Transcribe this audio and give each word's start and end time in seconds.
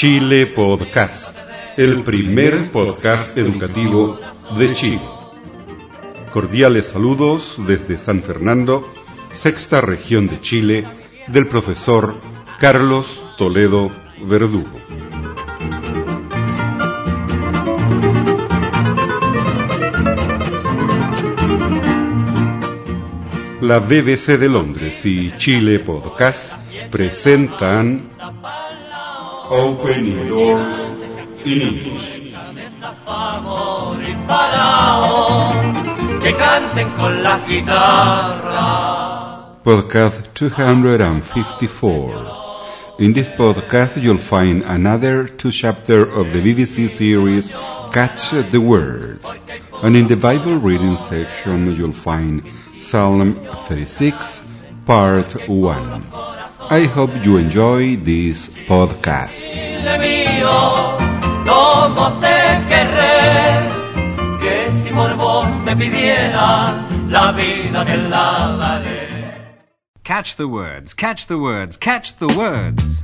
Chile 0.00 0.46
Podcast, 0.46 1.36
el 1.76 2.02
primer 2.02 2.70
podcast 2.70 3.36
educativo 3.36 4.18
de 4.56 4.72
Chile. 4.72 5.02
Cordiales 6.32 6.86
saludos 6.86 7.56
desde 7.66 7.98
San 7.98 8.22
Fernando, 8.22 8.90
sexta 9.34 9.82
región 9.82 10.26
de 10.26 10.40
Chile, 10.40 10.88
del 11.26 11.46
profesor 11.48 12.14
Carlos 12.58 13.22
Toledo 13.36 13.90
Verdugo. 14.22 14.72
La 23.60 23.80
BBC 23.80 24.38
de 24.38 24.48
Londres 24.48 25.04
y 25.04 25.36
Chile 25.36 25.78
Podcast 25.78 26.54
presentan 26.90 28.08
Opening 29.50 30.28
Doors 30.28 30.78
in 31.44 31.60
English. 31.60 32.30
Podcast 39.64 40.32
254. 40.34 42.96
In 43.00 43.12
this 43.12 43.26
podcast, 43.26 44.00
you'll 44.00 44.18
find 44.18 44.62
another 44.62 45.26
two 45.26 45.50
chapter 45.50 46.08
of 46.08 46.32
the 46.32 46.38
BBC 46.38 46.88
series 46.88 47.50
Catch 47.92 48.30
the 48.52 48.60
Word. 48.60 49.18
And 49.82 49.96
in 49.96 50.06
the 50.06 50.16
Bible 50.16 50.58
reading 50.58 50.96
section, 50.96 51.74
you'll 51.74 51.90
find 51.90 52.44
Psalm 52.80 53.34
36, 53.66 54.42
part 54.86 55.48
1. 55.48 56.29
I 56.72 56.84
hope 56.84 57.10
you 57.24 57.36
enjoy 57.36 57.96
this 57.96 58.46
podcast. 58.68 59.34
Cómo 61.44 62.20
te 62.20 62.38
querré, 62.68 63.68
que 64.40 64.70
si 64.80 64.94
por 64.94 65.16
vos 65.16 65.48
me 65.64 65.74
pidiera 65.74 66.86
la 67.08 67.32
vida 67.32 67.84
te 67.84 67.96
la 67.96 68.56
daré. 68.56 69.08
Catch 70.04 70.36
the 70.36 70.46
words, 70.46 70.94
catch 70.94 71.26
the 71.26 71.38
words, 71.38 71.76
catch 71.76 72.16
the 72.18 72.28
words. 72.28 73.02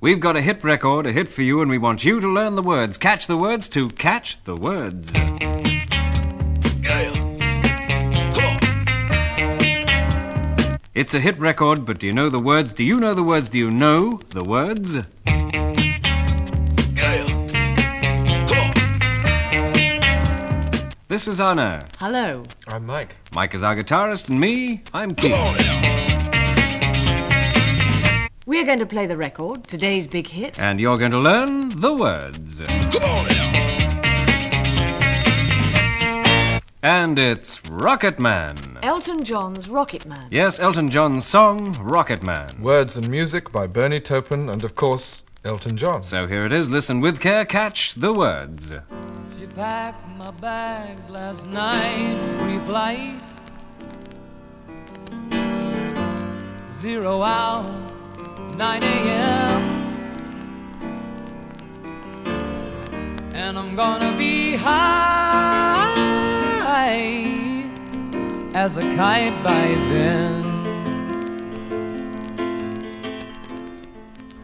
We've 0.00 0.20
got 0.20 0.36
a 0.36 0.40
hit 0.40 0.64
record, 0.64 1.06
a 1.06 1.12
hit 1.12 1.28
for 1.28 1.42
you, 1.42 1.60
and 1.60 1.70
we 1.70 1.76
want 1.76 2.02
you 2.06 2.18
to 2.18 2.28
learn 2.28 2.54
the 2.54 2.62
words. 2.62 2.96
Catch 2.96 3.26
the 3.26 3.36
words 3.36 3.68
to 3.68 3.88
catch 3.88 4.42
the 4.44 4.56
words. 4.56 5.12
It's 10.98 11.14
a 11.14 11.20
hit 11.20 11.38
record, 11.38 11.86
but 11.86 12.00
do 12.00 12.08
you 12.08 12.12
know 12.12 12.28
the 12.28 12.40
words? 12.40 12.72
Do 12.72 12.82
you 12.82 12.98
know 12.98 13.14
the 13.14 13.22
words? 13.22 13.48
Do 13.48 13.56
you 13.56 13.70
know 13.70 14.18
the 14.30 14.42
words? 14.42 14.94
This 21.06 21.28
is 21.28 21.38
Anna. 21.38 21.86
Hello. 22.00 22.42
I'm 22.66 22.84
Mike. 22.84 23.14
Mike 23.32 23.54
is 23.54 23.62
our 23.62 23.76
guitarist, 23.76 24.28
and 24.28 24.40
me, 24.40 24.82
I'm 24.92 25.12
Keith. 25.12 25.36
We're 28.44 28.64
going 28.64 28.80
to 28.80 28.86
play 28.86 29.06
the 29.06 29.16
record, 29.16 29.68
today's 29.68 30.08
big 30.08 30.26
hit. 30.26 30.58
And 30.58 30.80
you're 30.80 30.98
going 30.98 31.12
to 31.12 31.20
learn 31.20 31.80
the 31.80 31.94
words. 31.94 32.60
And 36.82 37.16
it's 37.20 37.64
Rocket 37.70 38.18
Man. 38.18 38.56
Elton 38.82 39.24
John's 39.24 39.68
Rocket 39.68 40.06
Man. 40.06 40.28
Yes, 40.30 40.60
Elton 40.60 40.88
John's 40.88 41.26
song, 41.26 41.72
Rocket 41.82 42.22
Man. 42.22 42.60
Words 42.60 42.96
and 42.96 43.08
music 43.08 43.50
by 43.50 43.66
Bernie 43.66 44.00
Taupin 44.00 44.48
and, 44.48 44.62
of 44.62 44.74
course, 44.74 45.24
Elton 45.44 45.76
John. 45.76 46.02
So 46.02 46.26
here 46.26 46.44
it 46.46 46.52
is. 46.52 46.70
Listen 46.70 47.00
with 47.00 47.20
care. 47.20 47.44
Catch 47.44 47.94
the 47.94 48.12
words. 48.12 48.72
She 49.38 49.46
packed 49.46 50.06
my 50.18 50.30
bags 50.32 51.08
last 51.08 51.46
night, 51.46 52.16
pre-flight. 52.38 53.22
Zero 56.76 57.22
hour, 57.22 57.64
9 58.56 58.82
a.m. 58.82 59.78
And 63.34 63.58
I'm 63.58 63.74
gonna 63.74 64.16
be 64.16 64.56
high 64.56 66.18
as 68.54 68.76
a 68.76 68.82
kite 68.96 69.42
by 69.44 69.66
then. 69.92 70.48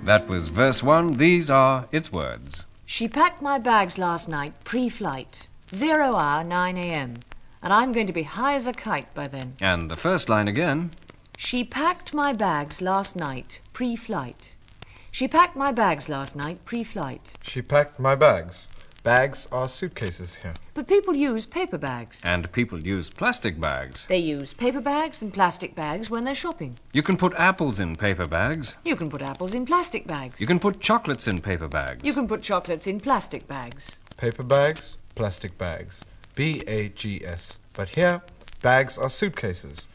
That 0.04 0.28
was 0.28 0.48
verse 0.48 0.82
one. 0.82 1.12
These 1.12 1.48
are 1.48 1.88
its 1.90 2.12
words. 2.12 2.64
She 2.84 3.08
packed 3.08 3.40
my 3.40 3.58
bags 3.58 3.96
last 3.96 4.28
night, 4.28 4.52
pre 4.62 4.88
flight. 4.88 5.48
Zero 5.72 6.14
hour, 6.14 6.44
9 6.44 6.76
a.m. 6.76 7.14
And 7.62 7.72
I'm 7.72 7.92
going 7.92 8.06
to 8.06 8.12
be 8.12 8.24
high 8.24 8.54
as 8.54 8.66
a 8.66 8.72
kite 8.72 9.12
by 9.14 9.26
then. 9.26 9.56
And 9.60 9.90
the 9.90 9.96
first 9.96 10.28
line 10.28 10.46
again. 10.46 10.90
She 11.38 11.64
packed 11.64 12.12
my 12.12 12.32
bags 12.32 12.82
last 12.82 13.16
night, 13.16 13.60
pre 13.72 13.96
flight. 13.96 14.52
She 15.10 15.26
packed 15.26 15.56
my 15.56 15.72
bags 15.72 16.08
last 16.08 16.36
night, 16.36 16.64
pre 16.64 16.84
flight. 16.84 17.32
She 17.42 17.62
packed 17.62 17.98
my 17.98 18.14
bags. 18.14 18.68
Bags 19.04 19.46
are 19.52 19.68
suitcases 19.68 20.36
here. 20.36 20.54
But 20.72 20.88
people 20.88 21.14
use 21.14 21.44
paper 21.44 21.76
bags. 21.76 22.20
And 22.24 22.50
people 22.52 22.82
use 22.82 23.10
plastic 23.10 23.60
bags. 23.60 24.06
They 24.08 24.16
use 24.16 24.54
paper 24.54 24.80
bags 24.80 25.20
and 25.20 25.30
plastic 25.30 25.74
bags 25.74 26.08
when 26.08 26.24
they're 26.24 26.34
shopping. 26.34 26.78
You 26.94 27.02
can 27.02 27.18
put 27.18 27.34
apples 27.34 27.78
in 27.78 27.96
paper 27.96 28.24
bags. 28.24 28.76
You 28.82 28.96
can 28.96 29.10
put 29.10 29.20
apples 29.20 29.52
in 29.52 29.66
plastic 29.66 30.06
bags. 30.06 30.40
You 30.40 30.46
can 30.46 30.58
put 30.58 30.80
chocolates 30.80 31.28
in 31.28 31.42
paper 31.42 31.68
bags. 31.68 32.02
You 32.02 32.14
can 32.14 32.26
put 32.26 32.40
chocolates 32.40 32.86
in 32.86 32.98
plastic 32.98 33.46
bags. 33.46 33.90
Paper 34.16 34.42
bags, 34.42 34.96
plastic 35.14 35.58
bags. 35.58 36.02
B 36.34 36.62
A 36.66 36.88
G 36.88 37.22
S. 37.26 37.58
But 37.74 37.90
here, 37.90 38.22
bags 38.62 38.96
are 38.96 39.10
suitcases. 39.10 39.86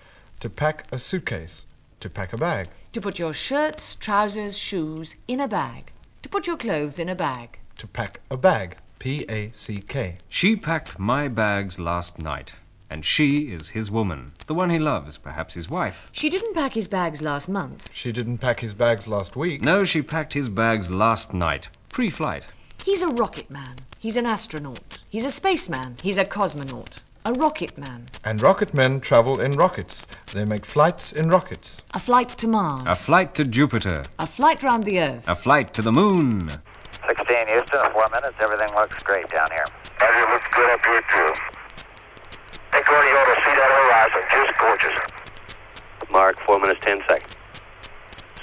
To 0.42 0.52
pack 0.52 0.86
a 0.92 1.00
suitcase. 1.00 1.66
To 2.02 2.12
pack 2.12 2.31
a 2.31 2.38
bag. 2.38 2.68
To 2.94 3.02
put 3.02 3.18
your 3.18 3.34
shirts, 3.34 3.96
trousers, 3.96 4.56
shoes 4.56 5.16
in 5.28 5.40
a 5.40 5.48
bag. 5.48 5.94
To 6.22 6.30
put 6.30 6.46
your 6.46 6.58
clothes 6.58 7.00
in 7.00 7.09
a 7.09 7.16
bag. 7.16 7.58
To 7.80 7.88
pack 7.88 8.19
a 8.30 8.38
bag. 8.38 8.78
P 9.00 9.26
A 9.30 9.52
C 9.54 9.80
K. 9.80 10.18
She 10.28 10.56
packed 10.56 11.00
my 11.00 11.28
bags 11.30 11.80
last 11.80 12.20
night. 12.20 12.54
And 12.92 13.06
she 13.06 13.52
is 13.52 13.70
his 13.70 13.92
woman, 13.92 14.32
the 14.48 14.56
one 14.56 14.72
he 14.72 14.80
loves, 14.80 15.16
perhaps 15.18 15.54
his 15.54 15.70
wife. 15.70 16.08
She 16.12 16.28
didn't 16.28 16.56
pack 16.56 16.74
his 16.74 16.88
bags 16.88 17.22
last 17.22 17.48
month. 17.48 17.88
She 17.94 18.12
didn't 18.12 18.40
pack 18.40 18.62
his 18.62 18.74
bags 18.74 19.08
last 19.08 19.36
week. 19.36 19.62
No, 19.62 19.84
she 19.84 20.02
packed 20.02 20.34
his 20.34 20.50
bags 20.50 20.90
last 20.90 21.32
night, 21.32 21.70
pre 21.90 22.10
flight. 22.10 22.46
He's 22.84 23.04
a 23.04 23.08
rocket 23.08 23.50
man. 23.52 23.76
He's 24.00 24.18
an 24.18 24.26
astronaut. 24.26 25.04
He's 25.08 25.26
a 25.26 25.30
spaceman. 25.30 25.98
He's 26.02 26.18
a 26.18 26.26
cosmonaut. 26.26 27.02
A 27.26 27.34
rocket 27.34 27.78
man. 27.78 28.08
And 28.24 28.42
rocket 28.42 28.74
men 28.74 29.02
travel 29.02 29.40
in 29.40 29.52
rockets. 29.52 30.08
They 30.34 30.46
make 30.46 30.66
flights 30.66 31.12
in 31.12 31.30
rockets. 31.30 31.84
A 31.94 32.00
flight 32.00 32.30
to 32.30 32.48
Mars. 32.48 32.84
A 32.88 32.96
flight 32.96 33.36
to 33.36 33.44
Jupiter. 33.44 34.04
A 34.18 34.26
flight 34.26 34.64
round 34.64 34.86
the 34.86 35.00
Earth. 35.00 35.28
A 35.28 35.36
flight 35.36 35.74
to 35.76 35.81
the 35.84 35.92
moon. 35.92 36.50
16 37.09 37.25
Houston, 37.47 37.81
four 37.92 38.06
minutes. 38.14 38.38
Everything 38.40 38.70
looks 38.75 39.02
great 39.02 39.28
down 39.30 39.50
here. 39.50 39.66
Everything 40.00 40.30
looks 40.30 40.47
good 40.54 40.69
up 40.69 40.86
here, 40.86 41.01
too. 41.10 41.34
Hey, 42.72 42.84
Gordy, 42.86 43.10
you 43.10 43.18
ought 43.18 43.34
to 43.34 43.42
see 43.42 43.56
that 43.57 43.72
horizon. 43.74 44.22
Just 44.30 44.54
gorgeous. 44.62 44.98
Mark, 46.12 46.39
4 46.45 46.60
minutes 46.60 46.80
10 46.84 47.00
seconds. 47.10 47.36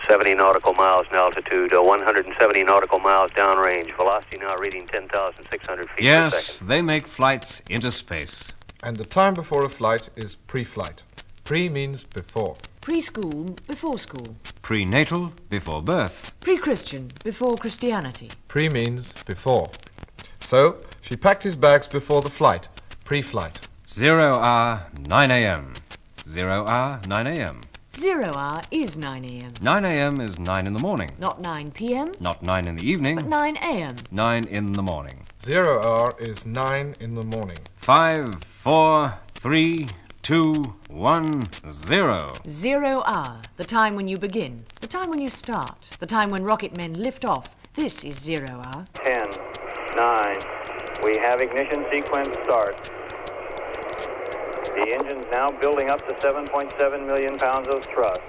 70 0.09 0.35
nautical 0.35 0.73
miles 0.75 1.07
in 1.11 1.17
altitude, 1.17 1.73
uh, 1.73 1.83
170 1.83 2.65
nautical 2.65 2.99
miles 2.99 3.31
downrange. 3.33 3.95
Velocity 3.97 4.39
now 4.39 4.57
reading 4.57 4.87
10,600 4.87 5.47
feet 5.51 5.89
per 5.89 5.95
second. 5.95 6.05
Yes, 6.05 6.59
they 6.59 6.83
make 6.83 7.07
flights 7.07 7.63
into 7.71 7.93
space. 7.93 8.53
And 8.83 8.97
the 8.97 9.05
time 9.05 9.35
before 9.35 9.65
a 9.65 9.69
flight 9.69 10.09
is 10.17 10.35
pre 10.35 10.65
flight. 10.65 11.05
Pre 11.45 11.69
means 11.69 12.03
before. 12.03 12.57
Preschool 12.91 13.59
before 13.67 13.99
school. 13.99 14.37
Prenatal, 14.63 15.33
before 15.51 15.83
birth. 15.83 16.31
Pre 16.39 16.57
Christian 16.57 17.11
before 17.25 17.57
Christianity. 17.57 18.31
Pre 18.47 18.69
means 18.69 19.13
before. 19.25 19.69
So, 20.39 20.77
she 21.01 21.17
packed 21.17 21.43
his 21.43 21.57
bags 21.57 21.89
before 21.89 22.23
the 22.23 22.31
flight. 22.31 22.69
Pre 23.03 23.23
flight. 23.23 23.59
Zero 23.89 24.35
hour, 24.37 24.87
9 25.09 25.31
a.m. 25.33 25.73
Zero 26.29 26.65
hour, 26.65 27.01
9 27.09 27.27
a.m. 27.27 27.61
Zero 27.93 28.31
hour 28.37 28.61
is 28.71 28.97
9 28.97 29.25
a.m. 29.25 29.51
9 29.61 29.85
a.m. 29.85 30.21
is 30.21 30.39
9 30.39 30.67
in 30.69 30.73
the 30.73 30.79
morning. 30.79 31.11
Not 31.19 31.41
9 31.41 31.73
p.m., 31.73 32.13
Not 32.21 32.41
9 32.45 32.69
in 32.69 32.77
the 32.77 32.89
evening. 32.89 33.17
but 33.17 33.27
9 33.27 33.57
a.m. 33.57 33.97
9 34.13 34.45
in 34.45 34.73
the 34.75 34.83
morning. 34.85 35.25
Zero 35.43 35.83
hour 35.83 36.15
is 36.21 36.47
nine 36.47 36.95
in 37.01 37.17
the 37.17 37.23
morning. 37.25 37.59
Five, 37.77 38.45
four, 38.45 39.15
three, 39.35 39.87
two, 40.27 40.75
one, 40.91 41.41
zero. 41.71 42.29
Zero 42.49 43.01
hour, 43.07 43.41
the 43.59 43.65
time 43.65 43.95
when 43.95 44.09
you 44.09 44.19
begin, 44.19 44.67
the 44.81 44.87
time 44.89 45.09
when 45.09 45.21
you 45.21 45.29
start, 45.29 45.89
the 46.01 46.07
time 46.07 46.31
when 46.31 46.43
rocket 46.43 46.77
men 46.77 46.95
lift 46.95 47.25
off. 47.25 47.55
This 47.75 48.03
is 48.03 48.19
zero 48.19 48.61
hour. 48.67 48.85
10, 48.95 49.23
9. 49.97 50.37
We 51.05 51.17
have 51.19 51.41
ignition 51.41 51.87
sequence 51.93 52.35
start. 52.43 52.91
The 54.75 54.97
engine's 54.99 55.27
now 55.31 55.47
building 55.61 55.91
up 55.91 56.05
to 56.09 56.15
7.7 56.15 57.07
million 57.07 57.37
pounds 57.37 57.69
of 57.69 57.85
thrust. 57.85 58.21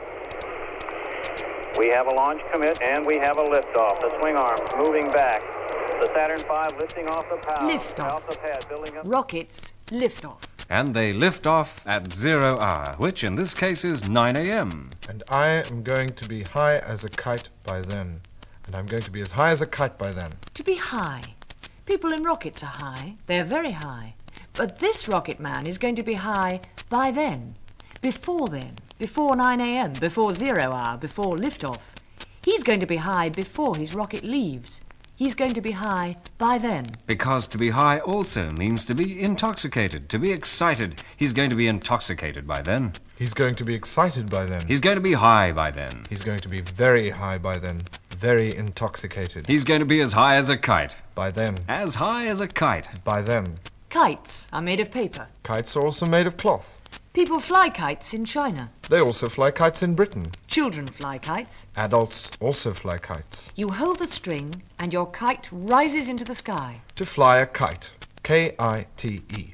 We 1.80 1.88
have 1.88 2.06
a 2.06 2.14
launch 2.14 2.44
commit 2.54 2.80
and 2.80 3.08
we 3.08 3.18
have 3.18 3.40
a 3.40 3.44
liftoff. 3.44 4.02
The 4.02 4.16
swing 4.20 4.36
arms 4.36 4.70
moving 4.78 5.10
back. 5.10 5.42
The 6.00 6.12
Saturn 6.14 6.38
V 6.38 6.78
lifting 6.80 7.08
off 7.08 7.26
the 7.28 7.38
power. 7.38 7.72
Liftoff. 7.72 8.12
Off 8.12 8.30
the 8.30 8.38
pad, 8.38 8.70
building 8.70 8.96
up. 8.98 9.04
Rockets, 9.08 9.74
lift 9.90 10.26
off. 10.26 10.57
And 10.70 10.94
they 10.94 11.14
lift 11.14 11.48
off 11.48 11.82
at 11.86 12.14
zero 12.14 12.60
hour, 12.60 12.94
which 12.98 13.24
in 13.24 13.36
this 13.36 13.54
case 13.54 13.86
is 13.86 14.10
9 14.10 14.36
a.m. 14.36 14.90
And 15.08 15.24
I 15.30 15.48
am 15.70 15.82
going 15.82 16.10
to 16.10 16.28
be 16.28 16.44
high 16.44 16.78
as 16.80 17.04
a 17.04 17.10
kite 17.10 17.50
by 17.64 17.82
then. 17.82 18.20
And 18.66 18.76
I'm 18.76 18.86
going 18.86 19.04
to 19.04 19.12
be 19.12 19.22
as 19.22 19.32
high 19.32 19.52
as 19.52 19.62
a 19.62 19.66
kite 19.66 19.98
by 19.98 20.12
then. 20.12 20.32
To 20.56 20.64
be 20.64 20.76
high. 20.76 21.24
People 21.86 22.12
in 22.12 22.24
rockets 22.24 22.64
are 22.64 22.68
high. 22.68 23.16
They're 23.28 23.46
very 23.46 23.72
high. 23.72 24.16
But 24.54 24.80
this 24.80 25.08
rocket 25.08 25.40
man 25.40 25.66
is 25.66 25.78
going 25.78 25.96
to 25.96 26.04
be 26.04 26.16
high 26.16 26.60
by 26.90 27.12
then. 27.12 27.56
Before 28.02 28.50
then. 28.50 28.76
Before 28.98 29.38
9 29.38 29.62
a.m. 29.62 29.94
Before 29.94 30.34
zero 30.34 30.74
hour. 30.74 30.98
Before 30.98 31.36
liftoff. 31.36 31.80
He's 32.44 32.64
going 32.64 32.82
to 32.82 32.86
be 32.86 32.98
high 32.98 33.30
before 33.30 33.78
his 33.78 33.96
rocket 33.96 34.24
leaves. 34.24 34.82
He's 35.18 35.34
going 35.34 35.56
to 35.56 35.62
be 35.62 35.72
high 35.72 36.18
by 36.38 36.60
then. 36.60 36.86
Because 37.08 37.48
to 37.48 37.58
be 37.58 37.72
high 37.72 37.98
also 37.98 38.52
means 38.52 38.86
to 38.86 38.94
be 38.94 39.20
intoxicated, 39.20 40.10
to 40.10 40.20
be 40.20 40.30
excited. 40.30 41.02
He's 41.18 41.34
going 41.34 41.50
to 41.50 41.56
be 41.56 41.66
intoxicated 41.66 42.46
by 42.46 42.62
then. 42.62 42.94
He's 43.18 43.34
going 43.34 43.56
to 43.56 43.64
be 43.64 43.74
excited 43.74 44.30
by 44.30 44.46
then. 44.46 44.68
He's 44.68 44.80
going 44.80 44.96
to 44.96 45.02
be 45.02 45.14
high 45.14 45.52
by 45.54 45.72
then. 45.72 46.04
He's 46.08 46.22
going 46.22 46.38
to 46.42 46.48
be 46.48 46.62
very 46.62 47.10
high 47.10 47.40
by 47.40 47.58
then. 47.58 47.82
Very 48.12 48.56
intoxicated. 48.56 49.48
He's 49.48 49.64
going 49.64 49.80
to 49.80 49.88
be 49.88 50.02
as 50.02 50.14
high 50.14 50.36
as 50.36 50.50
a 50.50 50.58
kite. 50.58 50.96
By 51.16 51.32
then. 51.32 51.58
As 51.68 51.96
high 51.96 52.28
as 52.28 52.40
a 52.40 52.48
kite. 52.48 53.04
By 53.04 53.24
then. 53.24 53.58
Kites 53.90 54.48
are 54.54 54.62
made 54.62 54.80
of 54.80 54.92
paper. 54.92 55.28
Kites 55.42 55.76
are 55.76 55.84
also 55.84 56.06
made 56.06 56.28
of 56.28 56.38
cloth. 56.38 56.77
People 57.18 57.40
fly 57.40 57.68
kites 57.68 58.14
in 58.14 58.26
China. 58.26 58.70
They 58.90 59.00
also 59.00 59.28
fly 59.28 59.50
kites 59.50 59.82
in 59.82 59.96
Britain. 59.96 60.28
Children 60.46 60.86
fly 60.86 61.18
kites. 61.18 61.66
Adults 61.76 62.30
also 62.40 62.76
fly 62.76 63.00
kites. 63.00 63.50
You 63.56 63.70
hold 63.70 63.98
the 63.98 64.06
string 64.06 64.62
and 64.78 64.94
your 64.94 65.08
kite 65.08 65.48
rises 65.52 66.10
into 66.10 66.24
the 66.24 66.36
sky. 66.36 66.80
To 66.96 67.08
fly 67.08 67.40
a 67.40 67.48
kite. 67.48 67.90
K 68.22 68.54
I 68.60 68.86
T 68.98 69.24
E. 69.36 69.48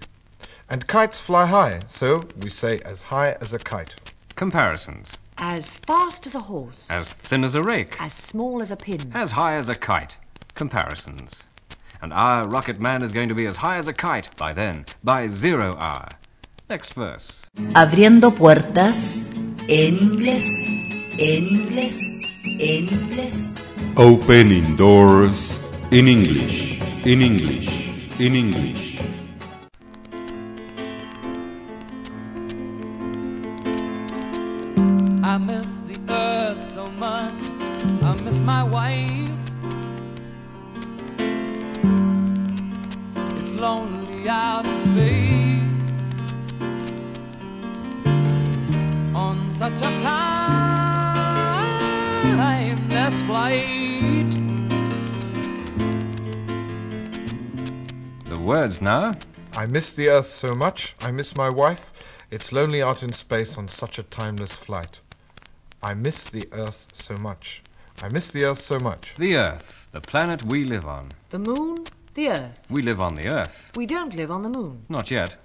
And 0.70 0.86
kites 0.88 1.22
fly 1.22 1.46
high, 1.46 1.80
so 1.88 2.24
we 2.42 2.50
say 2.50 2.80
as 2.80 3.04
high 3.04 3.38
as 3.40 3.54
a 3.54 3.60
kite. 3.60 3.96
Comparisons. 4.36 5.14
As 5.38 5.74
fast 5.74 6.28
as 6.28 6.36
a 6.36 6.40
horse. 6.40 6.90
As 6.90 7.14
thin 7.14 7.46
as 7.46 7.56
a 7.56 7.64
rake. 7.64 7.96
As 7.98 8.14
small 8.14 8.62
as 8.62 8.72
a 8.72 8.76
pin. 8.76 9.10
As 9.14 9.32
high 9.32 9.54
as 9.54 9.70
a 9.70 9.76
kite. 9.76 10.18
Comparisons. 10.54 11.44
And 12.02 12.12
our 12.12 12.46
rocket 12.46 12.82
man 12.82 13.02
is 13.04 13.14
going 13.14 13.30
to 13.30 13.36
be 13.36 13.46
as 13.46 13.56
high 13.56 13.78
as 13.78 13.88
a 13.88 13.94
kite 13.94 14.36
by 14.36 14.52
then, 14.52 14.86
by 15.02 15.30
zero 15.30 15.78
hour. 15.78 16.10
Next 16.70 16.94
verse. 16.96 17.43
Abriendo 17.76 18.34
puertas 18.34 19.28
en 19.68 19.98
inglés, 19.98 20.44
en 21.20 21.48
inglés, 21.48 22.00
en 22.44 22.88
inglés. 22.88 23.54
Opening 23.96 24.76
doors 24.76 25.60
in 25.92 26.08
English, 26.08 26.80
in 27.06 27.22
English, 27.22 27.70
in 28.18 28.36
English. 28.36 29.00
I 35.24 35.38
miss 35.38 35.68
the 35.88 36.00
earth 36.12 36.74
so 36.74 36.88
much. 36.98 37.40
I 38.02 38.16
miss 38.24 38.42
my 38.42 38.64
wife. 38.64 39.30
It's 43.38 43.54
lonely 43.54 44.28
out 44.28 44.66
in 44.66 44.90
space 44.90 45.43
such 49.64 49.82
a 49.82 49.98
timeless 52.34 53.22
flight. 53.24 54.30
The 58.26 58.40
words 58.42 58.82
now. 58.82 59.14
I 59.54 59.66
miss 59.68 59.94
the 59.94 60.10
earth 60.10 60.26
so 60.26 60.54
much. 60.54 60.96
I 61.00 61.12
miss 61.12 61.38
my 61.38 61.50
wife. 61.50 61.80
It's 62.30 62.52
lonely 62.52 62.84
out 62.84 63.04
in 63.04 63.14
space 63.14 63.58
on 63.58 63.70
such 63.70 63.98
a 64.00 64.04
timeless 64.04 64.52
flight. 64.52 65.00
I 65.82 65.94
miss 65.94 66.30
the 66.30 66.46
earth 66.52 66.88
so 66.92 67.16
much. 67.16 67.62
I 68.02 68.10
miss 68.10 68.32
the 68.32 68.44
earth 68.44 68.60
so 68.60 68.80
much. 68.80 69.14
The 69.18 69.38
Earth, 69.38 69.88
the 69.94 70.02
planet 70.02 70.44
we 70.44 70.66
live 70.66 70.86
on. 70.86 71.08
The 71.30 71.40
moon, 71.40 71.86
the 72.16 72.32
earth. 72.32 72.60
We 72.70 72.82
live 72.82 73.00
on 73.00 73.16
the 73.16 73.30
Earth. 73.30 73.72
We 73.78 73.86
don't 73.86 74.14
live 74.14 74.30
on 74.30 74.44
the 74.44 74.50
moon. 74.50 74.84
Not 74.90 75.10
yet. 75.10 75.36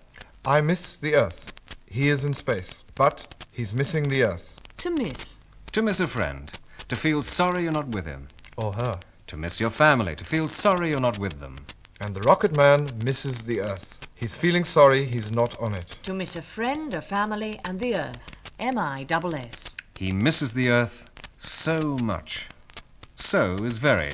I 0.45 0.61
miss 0.61 0.97
the 0.97 1.15
earth. 1.15 1.53
He 1.91 2.09
is 2.09 2.25
in 2.25 2.35
space, 2.35 2.85
but 2.95 3.45
he's 3.51 3.73
missing 3.73 4.09
the 4.09 4.23
earth. 4.23 4.61
To 4.79 4.91
miss. 4.91 5.37
To 5.73 5.83
miss 5.83 6.01
a 6.01 6.07
friend. 6.07 6.51
To 6.89 6.97
feel 6.97 7.23
sorry 7.23 7.63
you're 7.63 7.73
not 7.73 7.89
with 7.89 8.07
him. 8.07 8.29
Or 8.57 8.73
her. 8.73 9.01
To 9.29 9.37
miss 9.37 9.61
your 9.61 9.71
family. 9.71 10.17
To 10.17 10.25
feel 10.25 10.49
sorry 10.49 10.91
you're 10.91 11.01
not 11.01 11.19
with 11.19 11.41
them. 11.41 11.57
And 12.01 12.15
the 12.15 12.21
rocket 12.21 12.57
man 12.57 12.89
misses 13.05 13.41
the 13.41 13.61
earth. 13.61 13.99
He's 14.15 14.35
feeling 14.35 14.65
sorry 14.65 15.05
he's 15.05 15.31
not 15.31 15.59
on 15.61 15.75
it. 15.75 15.97
To 16.03 16.13
miss 16.13 16.37
a 16.37 16.43
friend, 16.43 16.95
a 16.95 17.03
family, 17.03 17.61
and 17.65 17.79
the 17.81 17.97
earth. 17.97 18.37
M-I-double-S. 18.59 19.77
He 19.97 20.11
misses 20.11 20.53
the 20.53 20.69
Earth 20.69 21.05
so 21.37 21.97
much. 22.03 22.47
So 23.15 23.55
is 23.65 23.77
very. 23.77 24.13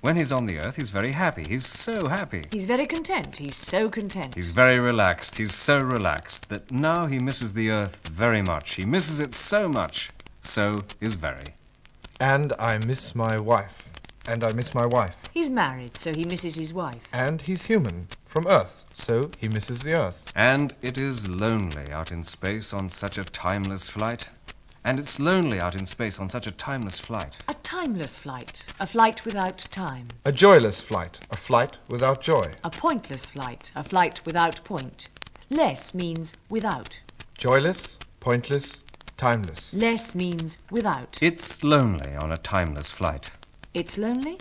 When 0.00 0.14
he's 0.14 0.30
on 0.30 0.46
the 0.46 0.60
Earth, 0.60 0.76
he's 0.76 0.90
very 0.90 1.10
happy. 1.10 1.44
He's 1.48 1.66
so 1.66 2.06
happy. 2.06 2.44
He's 2.52 2.66
very 2.66 2.86
content. 2.86 3.34
He's 3.34 3.56
so 3.56 3.90
content. 3.90 4.36
He's 4.36 4.52
very 4.52 4.78
relaxed. 4.78 5.36
He's 5.38 5.52
so 5.52 5.80
relaxed 5.80 6.48
that 6.50 6.70
now 6.70 7.06
he 7.06 7.18
misses 7.18 7.52
the 7.52 7.70
Earth 7.70 7.98
very 8.06 8.40
much. 8.40 8.74
He 8.74 8.86
misses 8.86 9.18
it 9.18 9.34
so 9.34 9.68
much. 9.68 10.10
So 10.40 10.82
is 11.00 11.14
very. 11.14 11.56
And 12.20 12.52
I 12.60 12.78
miss 12.78 13.16
my 13.16 13.40
wife. 13.40 13.88
And 14.28 14.44
I 14.44 14.52
miss 14.52 14.72
my 14.72 14.86
wife. 14.86 15.16
He's 15.34 15.50
married, 15.50 15.96
so 15.96 16.12
he 16.14 16.24
misses 16.24 16.54
his 16.54 16.72
wife. 16.72 17.02
And 17.12 17.42
he's 17.42 17.64
human. 17.64 18.06
From 18.24 18.46
Earth. 18.46 18.84
So 18.94 19.32
he 19.38 19.48
misses 19.48 19.80
the 19.80 19.94
Earth. 19.94 20.32
And 20.36 20.74
it 20.80 20.96
is 20.96 21.28
lonely 21.28 21.90
out 21.90 22.12
in 22.12 22.22
space 22.22 22.72
on 22.72 22.88
such 22.88 23.18
a 23.18 23.24
timeless 23.24 23.88
flight. 23.88 24.28
And 24.88 24.98
it's 24.98 25.20
lonely 25.20 25.60
out 25.60 25.74
in 25.74 25.84
space 25.84 26.18
on 26.18 26.30
such 26.30 26.46
a 26.46 26.50
timeless 26.50 26.98
flight. 26.98 27.34
A 27.46 27.52
timeless 27.62 28.18
flight. 28.18 28.64
A 28.80 28.86
flight 28.86 29.22
without 29.26 29.58
time. 29.70 30.08
A 30.24 30.32
joyless 30.32 30.80
flight. 30.80 31.20
A 31.30 31.36
flight 31.36 31.76
without 31.90 32.22
joy. 32.22 32.52
A 32.64 32.70
pointless 32.70 33.28
flight. 33.28 33.70
A 33.76 33.84
flight 33.84 34.22
without 34.24 34.64
point. 34.64 35.08
Less 35.50 35.92
means 35.92 36.32
without. 36.48 36.98
Joyless, 37.36 37.98
pointless, 38.20 38.82
timeless. 39.18 39.74
Less 39.74 40.14
means 40.14 40.56
without. 40.70 41.18
It's 41.20 41.62
lonely 41.62 42.16
on 42.22 42.32
a 42.32 42.38
timeless 42.38 42.90
flight. 42.90 43.30
It's 43.74 43.98
lonely. 43.98 44.38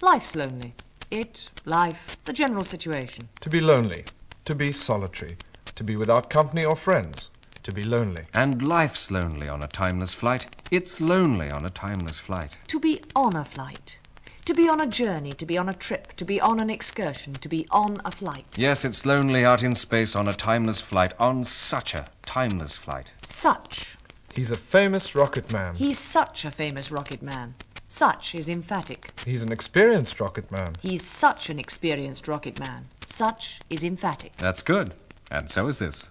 Life's 0.00 0.34
lonely. 0.34 0.72
It, 1.10 1.50
life, 1.66 2.16
the 2.24 2.32
general 2.32 2.64
situation. 2.64 3.28
To 3.42 3.50
be 3.50 3.60
lonely. 3.60 4.06
To 4.46 4.54
be 4.54 4.72
solitary. 4.72 5.36
To 5.74 5.84
be 5.84 5.96
without 5.96 6.30
company 6.30 6.64
or 6.64 6.74
friends. 6.74 7.28
To 7.64 7.72
be 7.72 7.82
lonely. 7.82 8.24
And 8.32 8.66
life's 8.66 9.10
lonely 9.10 9.48
on 9.48 9.62
a 9.62 9.68
timeless 9.68 10.14
flight. 10.14 10.46
It's 10.70 11.00
lonely 11.00 11.50
on 11.50 11.64
a 11.64 11.70
timeless 11.70 12.18
flight. 12.18 12.56
To 12.68 12.80
be 12.80 13.02
on 13.14 13.36
a 13.36 13.44
flight. 13.44 13.98
To 14.46 14.54
be 14.54 14.68
on 14.68 14.80
a 14.80 14.86
journey, 14.86 15.32
to 15.32 15.44
be 15.44 15.58
on 15.58 15.68
a 15.68 15.74
trip, 15.74 16.16
to 16.16 16.24
be 16.24 16.40
on 16.40 16.60
an 16.60 16.70
excursion, 16.70 17.34
to 17.34 17.48
be 17.48 17.66
on 17.70 17.98
a 18.04 18.10
flight. 18.10 18.46
Yes, 18.56 18.84
it's 18.84 19.04
lonely 19.04 19.44
out 19.44 19.62
in 19.62 19.74
space 19.74 20.16
on 20.16 20.26
a 20.26 20.32
timeless 20.32 20.80
flight, 20.80 21.12
on 21.20 21.44
such 21.44 21.94
a 21.94 22.06
timeless 22.24 22.76
flight. 22.76 23.12
Such. 23.26 23.96
He's 24.34 24.50
a 24.50 24.56
famous 24.56 25.14
rocket 25.14 25.52
man. 25.52 25.74
He's 25.74 25.98
such 25.98 26.44
a 26.44 26.50
famous 26.50 26.90
rocket 26.90 27.20
man. 27.20 27.54
Such 27.88 28.34
is 28.34 28.48
emphatic. 28.48 29.12
He's 29.26 29.42
an 29.42 29.52
experienced 29.52 30.18
rocket 30.18 30.50
man. 30.50 30.76
He's 30.80 31.04
such 31.04 31.50
an 31.50 31.58
experienced 31.58 32.26
rocket 32.26 32.58
man. 32.58 32.86
Such 33.06 33.60
is 33.68 33.84
emphatic. 33.84 34.36
That's 34.38 34.62
good. 34.62 34.94
And 35.30 35.50
so 35.50 35.68
is 35.68 35.78
this. 35.78 36.06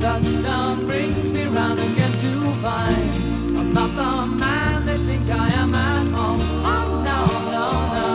Touchdown 0.00 0.86
brings 0.86 1.30
me 1.30 1.44
round 1.44 1.78
again 1.78 2.12
to 2.12 2.54
find 2.62 3.58
I'm 3.58 3.70
not 3.74 3.94
the 3.94 4.26
man 4.34 4.86
they 4.86 4.96
think 4.96 5.28
I 5.28 5.50
am 5.50 5.74
at 5.74 6.08
home. 6.08 6.40
Oh 6.40 7.02
no, 7.04 7.26
no, 7.50 7.66
no. 7.96 8.08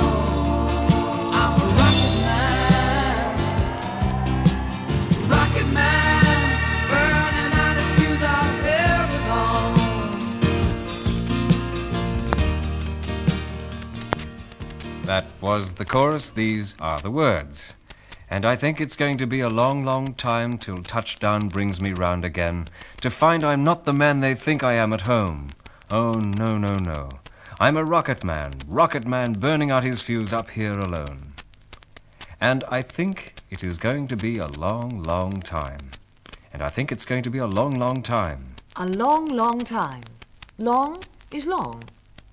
I'm 1.32 1.62
a 1.62 1.64
rocket 1.78 2.16
man, 2.26 3.26
rocket 5.30 5.70
man, 5.72 6.26
burning 6.90 7.54
out 7.62 7.78
fuse 8.00 8.24
there 8.66 9.02
with 9.12 9.26
home. 9.30 9.78
That 15.04 15.26
was 15.40 15.74
the 15.76 15.86
chorus. 15.86 16.32
These 16.32 16.76
are 16.80 17.00
the 17.00 17.12
words. 17.12 17.76
And 18.36 18.44
I 18.44 18.58
think 18.58 18.82
it's 18.82 18.98
going 18.98 19.18
to 19.20 19.26
be 19.26 19.40
a 19.40 19.48
long, 19.48 19.86
long 19.86 20.14
time 20.14 20.58
till 20.58 20.76
touchdown 20.76 21.48
brings 21.48 21.80
me 21.80 21.94
round 21.94 22.26
again 22.26 22.68
to 23.00 23.10
find 23.10 23.46
I'm 23.46 23.64
not 23.64 23.86
the 23.86 23.94
man 23.94 24.20
they 24.20 24.36
think 24.36 24.62
I 24.62 24.74
am 24.74 24.92
at 24.92 25.08
home. 25.08 25.52
Oh, 25.90 26.12
no, 26.12 26.58
no, 26.58 26.74
no. 26.76 27.08
I'm 27.62 27.78
a 27.78 27.86
rocket 27.86 28.26
man, 28.26 28.52
rocket 28.68 29.08
man 29.08 29.40
burning 29.40 29.72
out 29.72 29.86
his 29.86 30.02
fuse 30.02 30.34
up 30.34 30.50
here 30.50 30.78
alone. 30.78 31.32
And 32.42 32.66
I 32.66 32.82
think 32.82 33.36
it 33.50 33.64
is 33.64 33.78
going 33.78 34.10
to 34.10 34.18
be 34.18 34.38
a 34.38 34.48
long, 34.48 35.02
long 35.02 35.40
time. 35.40 35.92
And 36.52 36.62
I 36.62 36.68
think 36.68 36.92
it's 36.92 37.06
going 37.06 37.24
to 37.24 37.30
be 37.30 37.38
a 37.38 37.48
long, 37.48 37.76
long 37.76 38.04
time. 38.04 38.56
A 38.76 38.86
long, 38.86 39.28
long 39.28 39.60
time. 39.60 40.04
Long 40.58 41.02
is 41.32 41.46
long. 41.46 41.86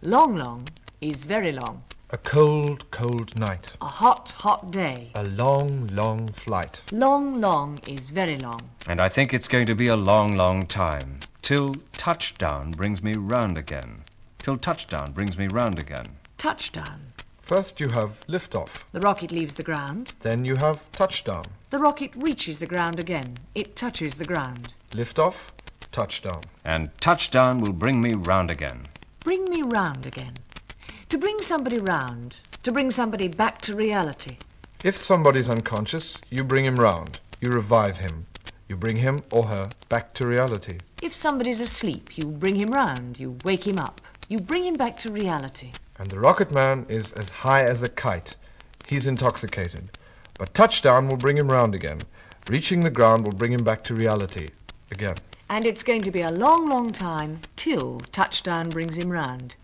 Long, 0.03 0.35
long 0.35 0.67
is 1.01 1.23
very 1.23 1.53
long. 1.53 1.85
A 2.15 2.19
cold, 2.19 2.85
cold 2.91 3.39
night. 3.39 3.73
A 3.81 3.87
hot, 3.87 4.33
hot 4.33 4.71
day. 4.71 5.13
A 5.15 5.25
long, 5.25 5.87
long 5.87 6.29
flight. 6.29 6.83
Long, 6.93 7.41
long 7.41 7.79
is 7.89 8.11
very 8.11 8.37
long. 8.37 8.61
And 8.87 9.01
I 9.01 9.09
think 9.09 9.33
it's 9.33 9.49
going 9.49 9.65
to 9.65 9.75
be 9.75 9.87
a 9.87 9.97
long, 9.97 10.37
long 10.37 10.67
time. 10.67 11.21
Till 11.41 11.75
touchdown 11.93 12.73
brings 12.73 13.03
me 13.03 13.15
round 13.15 13.57
again. 13.57 14.03
Till 14.39 14.59
touchdown 14.59 15.13
brings 15.13 15.39
me 15.39 15.49
round 15.49 15.79
again. 15.79 16.05
Touchdown. 16.37 17.01
First 17.41 17.81
you 17.81 17.89
have 17.89 18.21
liftoff. 18.29 18.85
The 18.93 19.01
rocket 19.01 19.33
leaves 19.33 19.55
the 19.55 19.63
ground. 19.63 20.13
Then 20.21 20.45
you 20.45 20.57
have 20.57 20.81
touchdown. 20.93 21.45
The 21.71 21.79
rocket 21.79 22.11
reaches 22.15 22.59
the 22.59 22.67
ground 22.67 23.01
again. 23.01 23.39
It 23.55 23.75
touches 23.75 24.17
the 24.17 24.27
ground. 24.27 24.75
Liftoff, 24.91 25.49
touchdown. 25.91 26.43
And 26.63 26.91
touchdown 27.01 27.57
will 27.57 27.73
bring 27.73 28.03
me 28.03 28.13
round 28.13 28.51
again. 28.51 28.83
Bring 29.21 29.47
me 29.47 29.63
round 29.65 30.05
again. 30.05 30.35
To 31.13 31.19
bring 31.19 31.43
somebody 31.43 31.79
round. 31.79 32.39
To 32.63 32.73
bring 32.73 32.91
somebody 32.91 33.29
back 33.29 33.61
to 33.63 33.77
reality. 33.77 34.39
If 34.83 34.97
somebody's 34.97 35.51
unconscious, 35.51 36.19
you 36.31 36.43
bring 36.43 36.65
him 36.65 36.77
round. 36.77 37.21
You 37.39 37.51
revive 37.51 37.99
him. 37.99 38.25
You 38.67 38.77
bring 38.77 38.97
him 38.97 39.21
or 39.31 39.45
her 39.45 39.69
back 39.91 40.15
to 40.15 40.27
reality. 40.27 40.79
If 41.03 41.13
somebody's 41.13 41.61
asleep, 41.61 42.17
you 42.17 42.25
bring 42.25 42.57
him 42.57 42.71
round. 42.71 43.21
You 43.21 43.37
wake 43.45 43.67
him 43.67 43.79
up. 43.79 44.01
You 44.31 44.39
bring 44.39 44.65
him 44.65 44.73
back 44.73 44.99
to 45.01 45.13
reality. 45.13 45.73
And 45.99 46.11
the 46.11 46.19
rocket 46.19 46.51
man 46.51 46.87
is 46.89 47.13
as 47.13 47.29
high 47.29 47.65
as 47.65 47.83
a 47.83 47.91
kite. 47.91 48.35
He's 48.87 49.07
intoxicated. 49.07 49.91
But 50.39 50.55
touchdown 50.55 51.09
will 51.09 51.19
bring 51.19 51.37
him 51.37 51.53
round 51.53 51.75
again. 51.75 52.01
Reaching 52.49 52.81
the 52.81 52.89
ground 52.89 53.27
will 53.27 53.35
bring 53.35 53.53
him 53.53 53.65
back 53.65 53.85
to 53.85 53.95
reality 53.95 54.49
again. 54.91 55.17
And 55.51 55.67
it's 55.67 55.83
going 55.83 56.01
to 56.01 56.11
be 56.11 56.23
a 56.23 56.33
long, 56.33 56.71
long 56.71 56.91
time 56.91 57.43
till 57.55 58.01
touchdown 58.13 58.71
brings 58.71 58.97
him 58.97 59.11
round. 59.11 59.57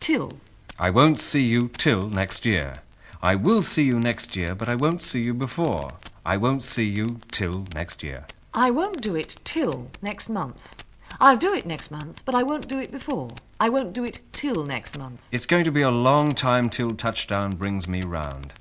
Till. 0.00 0.30
I 0.76 0.90
won't 0.90 1.20
see 1.20 1.42
you 1.42 1.68
till 1.68 2.08
next 2.08 2.44
year. 2.44 2.74
I 3.22 3.36
will 3.36 3.62
see 3.62 3.84
you 3.84 4.00
next 4.00 4.34
year, 4.34 4.56
but 4.56 4.68
I 4.68 4.74
won't 4.74 5.04
see 5.04 5.22
you 5.22 5.32
before. 5.32 5.88
I 6.26 6.36
won't 6.36 6.64
see 6.64 6.84
you 6.84 7.20
till 7.30 7.66
next 7.72 8.02
year. 8.02 8.26
I 8.52 8.70
won't 8.72 9.00
do 9.00 9.14
it 9.14 9.36
till 9.44 9.88
next 10.02 10.28
month. 10.28 10.84
I'll 11.20 11.36
do 11.36 11.54
it 11.54 11.64
next 11.64 11.92
month, 11.92 12.24
but 12.24 12.34
I 12.34 12.42
won't 12.42 12.66
do 12.66 12.80
it 12.80 12.90
before. 12.90 13.28
I 13.60 13.68
won't 13.68 13.92
do 13.92 14.02
it 14.02 14.18
till 14.32 14.66
next 14.66 14.98
month. 14.98 15.22
It's 15.30 15.46
going 15.46 15.62
to 15.62 15.70
be 15.70 15.82
a 15.82 15.92
long 15.92 16.32
time 16.32 16.68
till 16.68 16.90
touchdown 16.90 17.52
brings 17.52 17.86
me 17.86 18.02
round. 18.02 18.52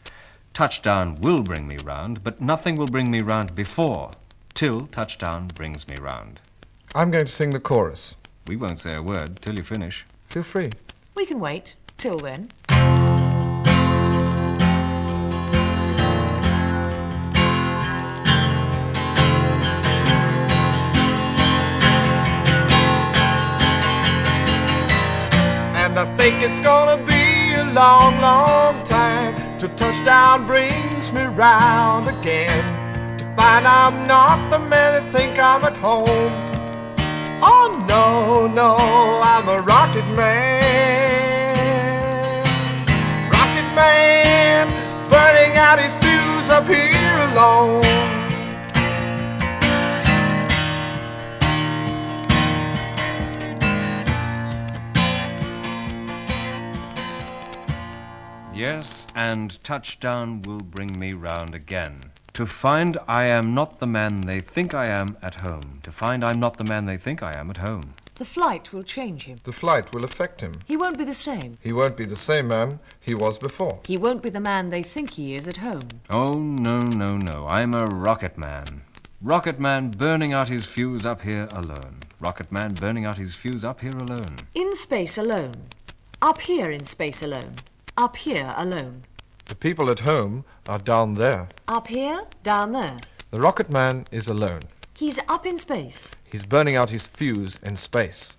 Touchdown 0.54 1.16
will 1.20 1.40
bring 1.40 1.68
me 1.68 1.78
round, 1.78 2.24
but 2.24 2.40
nothing 2.40 2.76
will 2.76 2.86
bring 2.86 3.10
me 3.10 3.22
round 3.22 3.56
before. 3.56 4.12
Till 4.54 4.82
touchdown 4.82 5.48
brings 5.48 5.88
me 5.88 5.96
round. 6.00 6.40
I'm 6.94 7.10
going 7.10 7.26
to 7.26 7.32
sing 7.32 7.50
the 7.50 7.60
chorus. 7.60 8.14
We 8.46 8.56
won't 8.56 8.80
say 8.80 8.94
a 8.94 9.02
word 9.02 9.42
till 9.42 9.56
you 9.56 9.64
finish. 9.64 10.06
Feel 10.30 10.44
free. 10.44 10.70
We 11.16 11.26
can 11.26 11.40
wait 11.40 11.74
till 11.98 12.18
then. 12.18 12.50
And 25.76 26.00
I 26.00 26.06
think 26.18 26.42
it's 26.42 26.60
gonna 26.62 26.98
be 27.06 27.54
a 27.54 27.66
long, 27.74 28.20
long 28.20 28.84
time 28.86 29.60
till 29.60 29.70
touchdown 29.76 30.48
brings 30.48 31.12
me 31.12 31.24
round 31.24 32.08
again. 32.10 33.18
To 33.18 33.26
find 33.36 33.68
I'm 33.68 34.08
not 34.08 34.50
the 34.50 34.60
man 34.60 35.04
that 35.04 35.14
think 35.14 35.38
I'm 35.38 35.64
at 35.66 35.78
home. 35.78 36.34
Oh 37.44 37.86
no, 37.88 38.48
no, 38.48 38.76
I'm 39.22 39.48
a 39.50 39.62
rocket 39.62 40.08
man. 40.16 40.53
Man, 43.84 44.68
burning 45.10 45.58
out 45.58 45.80
his 45.80 45.94
fuse 46.02 46.50
up 46.50 46.68
here 46.68 47.18
alone. 47.30 47.82
Yes, 58.54 59.08
and 59.16 59.62
touchdown 59.64 60.42
will 60.44 60.60
bring 60.60 60.98
me 60.98 61.14
round 61.14 61.54
again. 61.54 62.00
To 62.34 62.46
find 62.46 62.98
I 63.08 63.28
am 63.28 63.54
not 63.54 63.80
the 63.80 63.88
man 63.88 64.22
they 64.22 64.40
think 64.40 64.74
I 64.74 64.88
am 64.88 65.18
at 65.22 65.36
home. 65.36 65.80
To 65.84 65.92
find 65.92 66.24
I'm 66.24 66.40
not 66.40 66.58
the 66.58 66.64
man 66.64 66.86
they 66.86 66.98
think 66.98 67.22
I 67.22 67.34
am 67.38 67.50
at 67.50 67.58
home. 67.58 67.94
The 68.16 68.26
flight 68.26 68.72
will 68.72 68.84
change 68.84 69.24
him. 69.24 69.38
The 69.44 69.52
flight 69.52 69.94
will 69.94 70.04
affect 70.04 70.42
him. 70.42 70.54
He 70.66 70.78
won't 70.78 71.00
be 71.00 71.04
the 71.04 71.16
same. 71.16 71.58
He 71.62 71.74
won't 71.74 71.98
be 71.98 72.06
the 72.06 72.16
same 72.16 72.48
man 72.48 72.80
he 73.02 73.16
was 73.16 73.40
before. 73.40 73.80
He 73.88 73.98
won't 73.98 74.22
be 74.22 74.30
the 74.30 74.40
man 74.40 74.70
they 74.70 74.84
think 74.84 75.12
he 75.12 75.36
is 75.36 75.48
at 75.48 75.58
home. 75.58 75.88
Oh, 76.10 76.34
no, 76.34 76.80
no, 76.80 77.18
no. 77.18 77.48
I'm 77.48 77.74
a 77.74 77.86
rocket 77.86 78.38
man. 78.38 78.84
Rocket 79.20 79.60
man 79.60 79.90
burning 79.90 80.32
out 80.32 80.50
his 80.50 80.66
fuse 80.66 81.06
up 81.06 81.22
here 81.22 81.48
alone. 81.52 82.02
Rocket 82.20 82.52
man 82.52 82.74
burning 82.74 83.06
out 83.06 83.18
his 83.18 83.34
fuse 83.36 83.66
up 83.66 83.80
here 83.80 83.98
alone. 83.98 84.36
In 84.54 84.76
space 84.76 85.18
alone. 85.18 85.70
Up 86.22 86.40
here 86.40 86.70
in 86.72 86.86
space 86.86 87.24
alone. 87.24 87.56
Up 87.98 88.16
here 88.16 88.54
alone. 88.58 89.04
The 89.46 89.56
people 89.56 89.90
at 89.90 90.02
home 90.02 90.46
are 90.68 90.78
down 90.78 91.16
there. 91.16 91.50
Up 91.68 91.88
here, 91.88 92.24
down 92.44 92.74
there. 92.74 93.00
The 93.32 93.42
rocket 93.42 93.72
man 93.72 94.06
is 94.12 94.28
alone. 94.28 94.62
He's 94.96 95.20
up 95.28 95.46
in 95.46 95.58
space. 95.58 96.12
He's 96.24 96.46
burning 96.46 96.76
out 96.76 96.90
his 96.92 97.08
fuse 97.08 97.60
in 97.64 97.78
space. 97.78 98.38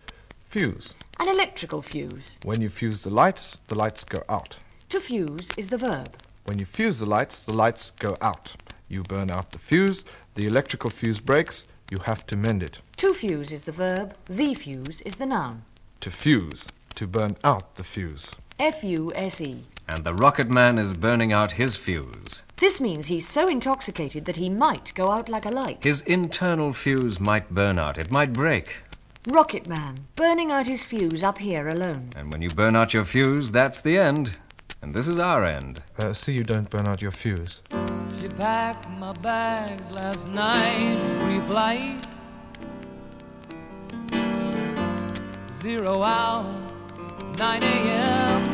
Fuse. 0.49 0.95
An 1.19 1.29
electrical 1.29 1.83
fuse. 1.83 2.39
When 2.45 2.61
you 2.61 2.69
fuse 2.69 3.01
the 3.01 3.11
lights, 3.11 3.59
the 3.69 3.75
lights 3.75 4.05
go 4.05 4.23
out. 4.29 4.57
To 4.91 5.01
fuse 5.01 5.49
is 5.57 5.69
the 5.69 5.79
verb. 5.79 6.17
When 6.45 6.59
you 6.59 6.65
fuse 6.65 6.99
the 6.99 7.07
lights, 7.07 7.45
the 7.45 7.55
lights 7.55 7.93
go 7.99 8.17
out. 8.21 8.55
You 8.89 9.03
burn 9.03 9.31
out 9.31 9.51
the 9.51 9.59
fuse, 9.59 10.05
the 10.37 10.47
electrical 10.47 10.91
fuse 10.91 11.21
breaks, 11.21 11.65
you 11.91 11.99
have 12.05 12.27
to 12.29 12.37
mend 12.37 12.63
it. 12.63 12.79
To 12.99 13.13
fuse 13.13 13.51
is 13.51 13.65
the 13.65 13.73
verb. 13.73 14.15
The 14.27 14.55
fuse 14.55 15.01
is 15.03 15.17
the 15.17 15.27
noun. 15.27 15.65
To 16.01 16.11
fuse, 16.11 16.69
to 16.95 17.07
burn 17.07 17.37
out 17.43 17.75
the 17.75 17.85
fuse. 17.85 18.31
F-U-S-E. 18.61 19.65
And 19.87 20.05
the 20.05 20.15
rocket 20.15 20.49
man 20.49 20.79
is 20.79 20.93
burning 20.95 21.33
out 21.33 21.53
his 21.53 21.77
fuse. 21.77 22.43
This 22.57 22.81
means 22.81 23.07
he's 23.07 23.29
so 23.29 23.49
intoxicated 23.49 24.25
that 24.25 24.37
he 24.37 24.49
might 24.49 24.95
go 24.95 25.11
out 25.11 25.29
like 25.29 25.45
a 25.45 25.51
light. 25.51 25.85
His 25.85 26.01
internal 26.03 26.73
fuse 26.73 27.21
might 27.21 27.55
burn 27.55 27.79
out. 27.79 27.99
It 27.99 28.11
might 28.11 28.33
break. 28.33 28.77
Rocket 29.29 29.67
man, 29.67 30.07
burning 30.17 30.51
out 30.51 30.67
his 30.67 30.85
fuse 30.85 31.23
up 31.23 31.39
here 31.39 31.69
alone. 31.69 32.11
And 32.17 32.31
when 32.31 32.43
you 32.43 32.51
burn 32.51 32.77
out 32.77 32.95
your 32.95 33.05
fuse, 33.05 33.51
that's 33.51 33.81
the 33.81 33.99
end. 33.99 34.33
And 34.83 34.95
this 34.95 35.07
is 35.07 35.19
our 35.19 35.45
end. 35.45 35.83
Uh, 35.99 36.13
see 36.13 36.33
you 36.33 36.45
don't 36.45 36.69
burn 36.69 36.87
out 36.87 37.01
your 37.01 37.11
fuse. 37.11 37.63
She 38.21 38.29
packed 38.29 38.89
my 38.91 39.13
bags 39.13 39.91
last 39.91 40.29
night, 40.29 40.99
pre-flight. 41.23 42.07
Zero 45.63 46.03
hour, 46.03 46.45
9 47.39 47.63
a.m. 47.63 48.54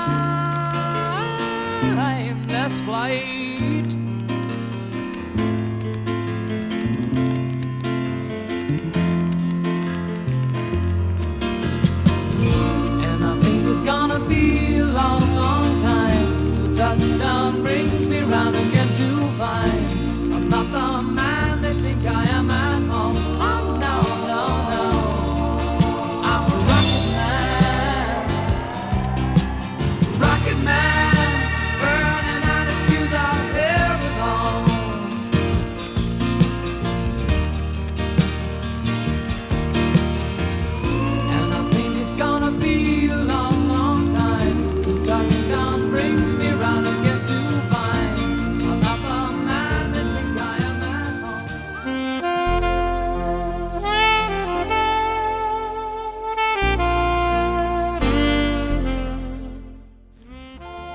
flight. 2.69 3.23
And 3.23 3.40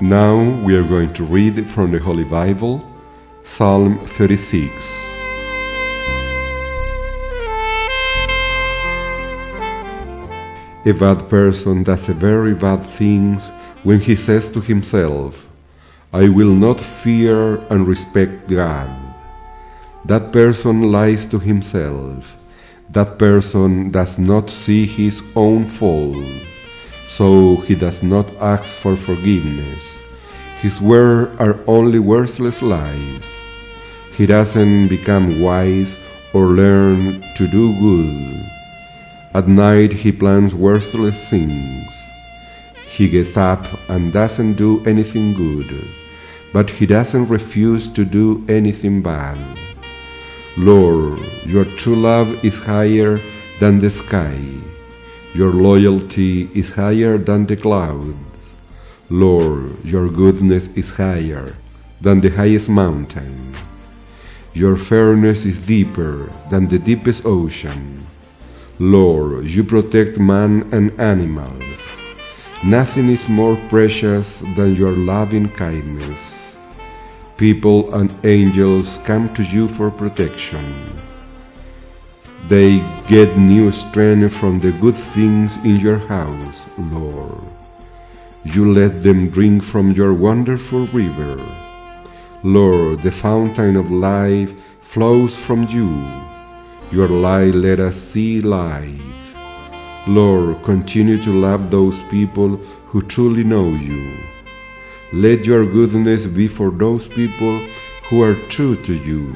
Now 0.07 0.39
we 0.63 0.73
are 0.77 0.87
going 0.87 1.11
to 1.15 1.25
read 1.25 1.69
from 1.69 1.91
the 1.91 1.99
Holy 1.99 2.23
Bible, 2.23 2.81
Psalm 3.43 3.99
36. 4.07 4.71
A 10.85 10.93
bad 10.93 11.27
person 11.27 11.83
does 11.83 12.07
a 12.07 12.13
very 12.13 12.53
bad 12.53 12.85
things 12.85 13.47
when 13.83 13.99
he 13.99 14.15
says 14.15 14.47
to 14.51 14.61
himself, 14.61 15.45
I 16.13 16.29
will 16.29 16.55
not 16.55 16.79
fear 16.79 17.57
and 17.67 17.85
respect 17.85 18.47
God. 18.47 18.89
That 20.05 20.31
person 20.31 20.89
lies 20.89 21.25
to 21.25 21.37
himself. 21.37 22.37
That 22.91 23.19
person 23.19 23.91
does 23.91 24.17
not 24.17 24.49
see 24.51 24.85
his 24.85 25.21
own 25.35 25.65
fault, 25.67 26.23
so 27.09 27.57
he 27.67 27.75
does 27.75 28.01
not 28.01 28.25
ask 28.39 28.73
for 28.73 28.95
forgiveness. 28.95 29.96
His 30.61 30.81
words 30.81 31.39
are 31.39 31.59
only 31.67 31.99
worthless 31.99 32.63
lies. 32.63 33.23
He 34.17 34.25
doesn't 34.25 34.87
become 34.87 35.39
wise 35.39 35.95
or 36.33 36.47
learn 36.47 37.21
to 37.35 37.47
do 37.47 37.77
good. 37.79 38.43
At 39.35 39.47
night 39.47 39.93
he 39.93 40.11
plans 40.11 40.55
worthless 40.55 41.29
things. 41.29 41.85
He 42.89 43.07
gets 43.07 43.37
up 43.37 43.67
and 43.87 44.11
doesn't 44.11 44.53
do 44.53 44.83
anything 44.85 45.33
good, 45.33 45.69
but 46.51 46.71
he 46.71 46.87
doesn't 46.87 47.29
refuse 47.29 47.87
to 47.89 48.03
do 48.03 48.43
anything 48.49 49.03
bad. 49.03 49.37
Lord, 50.57 51.19
your 51.45 51.65
true 51.65 51.95
love 51.95 52.43
is 52.43 52.57
higher 52.57 53.21
than 53.59 53.77
the 53.77 53.91
sky. 53.91 54.41
Your 55.35 55.51
loyalty 55.53 56.49
is 56.55 56.71
higher 56.71 57.19
than 57.19 57.45
the 57.45 57.57
clouds. 57.57 58.26
Lord, 59.09 59.85
your 59.85 60.09
goodness 60.09 60.67
is 60.75 60.91
higher 60.91 61.55
than 62.01 62.19
the 62.19 62.29
highest 62.29 62.67
mountain. 62.67 63.55
Your 64.53 64.75
fairness 64.75 65.45
is 65.45 65.57
deeper 65.65 66.29
than 66.51 66.67
the 66.67 66.77
deepest 66.77 67.25
ocean. 67.25 68.05
Lord, 68.79 69.45
you 69.45 69.63
protect 69.63 70.19
man 70.19 70.67
and 70.73 70.91
animals. 70.99 71.63
Nothing 72.65 73.07
is 73.07 73.29
more 73.29 73.55
precious 73.69 74.39
than 74.57 74.75
your 74.75 74.91
loving 74.91 75.47
kindness. 75.49 76.57
People 77.37 77.93
and 77.93 78.11
angels 78.25 78.99
come 79.05 79.33
to 79.35 79.43
you 79.43 79.69
for 79.69 79.89
protection. 79.89 80.67
They 82.49 82.83
get 83.07 83.37
new 83.37 83.71
strength 83.71 84.35
from 84.35 84.59
the 84.59 84.73
good 84.73 84.95
things 84.95 85.55
in 85.63 85.77
your 85.77 85.99
house, 85.99 86.65
Lord. 86.77 87.56
You 88.53 88.71
let 88.71 89.03
them 89.03 89.29
drink 89.29 89.61
from 89.61 89.91
your 89.91 90.13
wonderful 90.13 90.87
river. 90.87 91.35
Lord, 92.43 93.03
the 93.03 93.11
fountain 93.11 93.75
of 93.75 93.91
life 93.91 94.53
flows 94.79 95.35
from 95.35 95.67
you. 95.67 95.89
Your 96.89 97.09
light 97.09 97.55
let 97.55 97.81
us 97.81 97.97
see 97.97 98.39
light. 98.39 99.01
Lord, 100.07 100.63
continue 100.63 101.21
to 101.23 101.31
love 101.31 101.69
those 101.69 101.99
people 102.03 102.55
who 102.87 103.01
truly 103.01 103.43
know 103.43 103.67
you. 103.71 104.15
Let 105.11 105.45
your 105.45 105.65
goodness 105.65 106.25
be 106.25 106.47
for 106.47 106.71
those 106.71 107.05
people 107.05 107.59
who 108.09 108.23
are 108.23 108.35
true 108.47 108.77
to 108.83 108.93
you. 108.93 109.35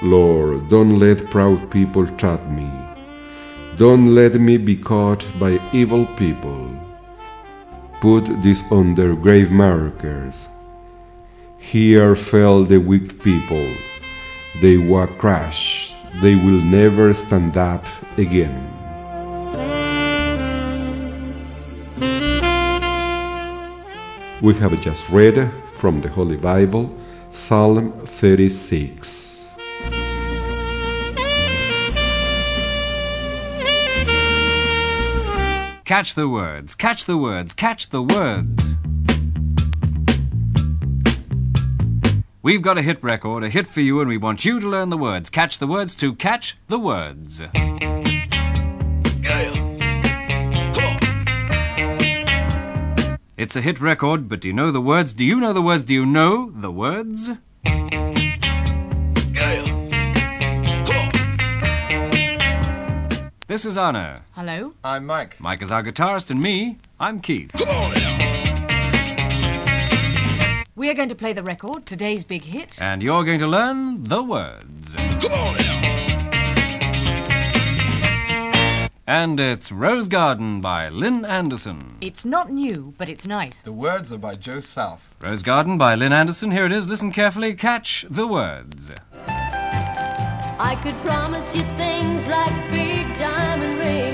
Lord, 0.00 0.70
don't 0.70 0.98
let 0.98 1.30
proud 1.30 1.70
people 1.70 2.06
trap 2.16 2.42
me. 2.48 2.70
Don't 3.76 4.14
let 4.14 4.40
me 4.40 4.56
be 4.56 4.76
caught 4.76 5.22
by 5.38 5.60
evil 5.74 6.06
people. 6.16 6.70
Put 8.02 8.42
this 8.42 8.64
on 8.72 8.96
their 8.96 9.14
grave 9.14 9.52
markers. 9.52 10.48
Here 11.56 12.16
fell 12.16 12.64
the 12.64 12.78
wicked 12.78 13.22
people. 13.22 13.64
They 14.60 14.76
were 14.76 15.06
crushed. 15.06 15.94
They 16.20 16.34
will 16.34 16.60
never 16.64 17.14
stand 17.14 17.56
up 17.56 17.86
again. 18.18 18.58
We 24.42 24.54
have 24.54 24.80
just 24.80 25.08
read 25.08 25.48
from 25.74 26.00
the 26.00 26.08
Holy 26.08 26.38
Bible 26.38 26.90
Psalm 27.30 27.92
36. 28.04 29.21
Catch 35.92 36.14
the 36.14 36.26
words, 36.26 36.74
catch 36.74 37.04
the 37.04 37.18
words, 37.18 37.52
catch 37.52 37.90
the 37.90 38.02
words. 38.02 38.64
We've 42.42 42.62
got 42.62 42.78
a 42.78 42.82
hit 42.82 43.04
record, 43.04 43.44
a 43.44 43.50
hit 43.50 43.66
for 43.66 43.82
you, 43.82 44.00
and 44.00 44.08
we 44.08 44.16
want 44.16 44.42
you 44.46 44.58
to 44.58 44.66
learn 44.66 44.88
the 44.88 44.96
words. 44.96 45.28
Catch 45.28 45.58
the 45.58 45.66
words 45.66 45.94
to 45.96 46.14
catch 46.14 46.56
the 46.68 46.78
words. 46.78 47.42
It's 53.36 53.54
a 53.54 53.60
hit 53.60 53.78
record, 53.78 54.30
but 54.30 54.40
do 54.40 54.48
you 54.48 54.54
know 54.54 54.70
the 54.70 54.80
words? 54.80 55.12
Do 55.12 55.26
you 55.26 55.38
know 55.38 55.52
the 55.52 55.60
words? 55.60 55.84
Do 55.84 55.92
you 55.92 56.06
know 56.06 56.50
the 56.56 56.72
words? 56.72 57.32
This 63.52 63.66
is 63.66 63.76
Anna. 63.76 64.22
Hello? 64.30 64.72
I'm 64.82 65.04
Mike. 65.04 65.36
Mike 65.38 65.62
is 65.62 65.70
our 65.70 65.82
guitarist, 65.82 66.30
and 66.30 66.40
me, 66.40 66.78
I'm 66.98 67.20
Keith. 67.20 67.54
We 70.74 70.88
are 70.88 70.94
going 70.94 71.10
to 71.10 71.14
play 71.14 71.34
the 71.34 71.42
record, 71.42 71.84
today's 71.84 72.24
big 72.24 72.44
hit. 72.44 72.80
And 72.80 73.02
you're 73.02 73.24
going 73.24 73.40
to 73.40 73.46
learn 73.46 74.04
the 74.04 74.22
words. 74.22 74.96
And 79.06 79.38
it's 79.38 79.70
Rose 79.70 80.08
Garden 80.08 80.62
by 80.62 80.88
Lynn 80.88 81.26
Anderson. 81.26 81.98
It's 82.00 82.24
not 82.24 82.50
new, 82.50 82.94
but 82.96 83.10
it's 83.10 83.26
nice. 83.26 83.58
The 83.58 83.72
words 83.72 84.10
are 84.14 84.16
by 84.16 84.36
Joe 84.36 84.60
South. 84.60 85.14
Rose 85.20 85.42
Garden 85.42 85.76
by 85.76 85.94
Lynn 85.94 86.14
Anderson. 86.14 86.52
Here 86.52 86.64
it 86.64 86.72
is. 86.72 86.88
Listen 86.88 87.12
carefully. 87.12 87.52
Catch 87.52 88.06
the 88.08 88.26
words. 88.26 88.90
I 90.64 90.76
could 90.76 90.94
promise 91.02 91.56
you 91.56 91.62
things 91.76 92.28
like 92.28 92.70
big 92.70 93.18
diamond 93.18 93.80
rings, 93.80 94.11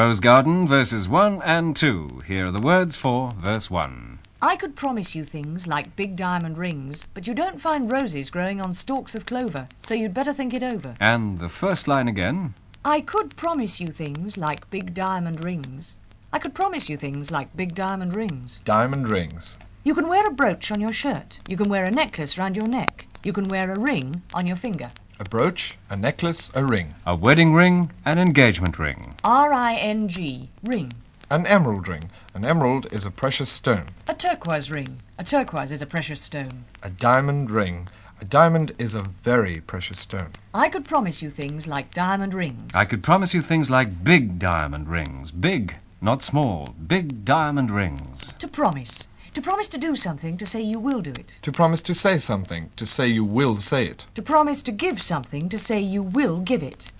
Rose 0.00 0.18
Garden, 0.18 0.66
verses 0.66 1.10
1 1.10 1.42
and 1.42 1.76
2. 1.76 2.22
Here 2.26 2.46
are 2.46 2.50
the 2.50 2.58
words 2.58 2.96
for 2.96 3.32
verse 3.32 3.70
1. 3.70 4.18
I 4.40 4.56
could 4.56 4.74
promise 4.74 5.14
you 5.14 5.24
things 5.24 5.66
like 5.66 5.94
big 5.94 6.16
diamond 6.16 6.56
rings, 6.56 7.06
but 7.12 7.26
you 7.26 7.34
don't 7.34 7.60
find 7.60 7.92
roses 7.92 8.30
growing 8.30 8.62
on 8.62 8.72
stalks 8.72 9.14
of 9.14 9.26
clover, 9.26 9.68
so 9.80 9.92
you'd 9.92 10.14
better 10.14 10.32
think 10.32 10.54
it 10.54 10.62
over. 10.62 10.94
And 11.00 11.38
the 11.38 11.50
first 11.50 11.86
line 11.86 12.08
again. 12.08 12.54
I 12.82 13.02
could 13.02 13.36
promise 13.36 13.78
you 13.78 13.88
things 13.88 14.38
like 14.38 14.70
big 14.70 14.94
diamond 14.94 15.44
rings. 15.44 15.96
I 16.32 16.38
could 16.38 16.54
promise 16.54 16.88
you 16.88 16.96
things 16.96 17.30
like 17.30 17.54
big 17.54 17.74
diamond 17.74 18.16
rings. 18.16 18.60
Diamond 18.64 19.06
rings. 19.06 19.58
You 19.84 19.94
can 19.94 20.08
wear 20.08 20.26
a 20.26 20.32
brooch 20.32 20.72
on 20.72 20.80
your 20.80 20.94
shirt. 20.94 21.40
You 21.46 21.58
can 21.58 21.68
wear 21.68 21.84
a 21.84 21.90
necklace 21.90 22.38
round 22.38 22.56
your 22.56 22.66
neck. 22.66 23.06
You 23.22 23.34
can 23.34 23.48
wear 23.48 23.70
a 23.70 23.78
ring 23.78 24.22
on 24.32 24.46
your 24.46 24.56
finger. 24.56 24.92
A 25.20 25.24
brooch, 25.24 25.76
a 25.90 25.98
necklace, 25.98 26.50
a 26.54 26.64
ring. 26.64 26.94
A 27.04 27.14
wedding 27.14 27.52
ring, 27.52 27.90
an 28.06 28.18
engagement 28.18 28.78
ring. 28.78 29.16
R 29.22 29.52
I 29.52 29.74
N 29.74 30.08
G, 30.08 30.48
ring. 30.64 30.94
An 31.28 31.46
emerald 31.46 31.88
ring. 31.88 32.10
An 32.32 32.46
emerald 32.46 32.90
is 32.90 33.04
a 33.04 33.10
precious 33.10 33.50
stone. 33.50 33.84
A 34.08 34.14
turquoise 34.14 34.70
ring. 34.70 35.02
A 35.18 35.24
turquoise 35.24 35.72
is 35.72 35.82
a 35.82 35.86
precious 35.86 36.22
stone. 36.22 36.64
A 36.82 36.88
diamond 36.88 37.50
ring. 37.50 37.86
A 38.22 38.24
diamond 38.24 38.72
is 38.78 38.94
a 38.94 39.04
very 39.22 39.60
precious 39.60 40.00
stone. 40.00 40.30
I 40.54 40.70
could 40.70 40.86
promise 40.86 41.20
you 41.20 41.28
things 41.30 41.66
like 41.66 41.92
diamond 41.92 42.32
rings. 42.32 42.70
I 42.72 42.86
could 42.86 43.02
promise 43.02 43.34
you 43.34 43.42
things 43.42 43.68
like 43.68 44.02
big 44.02 44.38
diamond 44.38 44.88
rings. 44.88 45.32
Big, 45.32 45.76
not 46.00 46.22
small. 46.22 46.74
Big 46.86 47.26
diamond 47.26 47.70
rings. 47.70 48.32
To 48.38 48.48
promise. 48.48 49.04
To 49.34 49.40
promise 49.40 49.68
to 49.68 49.78
do 49.78 49.94
something, 49.94 50.36
to 50.38 50.46
say 50.46 50.60
you 50.60 50.80
will 50.80 51.00
do 51.00 51.12
it. 51.12 51.34
To 51.42 51.52
promise 51.52 51.80
to 51.82 51.94
say 51.94 52.18
something, 52.18 52.72
to 52.74 52.84
say 52.84 53.06
you 53.06 53.24
will 53.24 53.58
say 53.58 53.86
it. 53.86 54.04
To 54.16 54.22
promise 54.22 54.60
to 54.62 54.72
give 54.72 55.00
something, 55.00 55.48
to 55.50 55.56
say 55.56 55.78
you 55.78 56.02
will 56.02 56.40
give 56.40 56.64
it. 56.64 56.90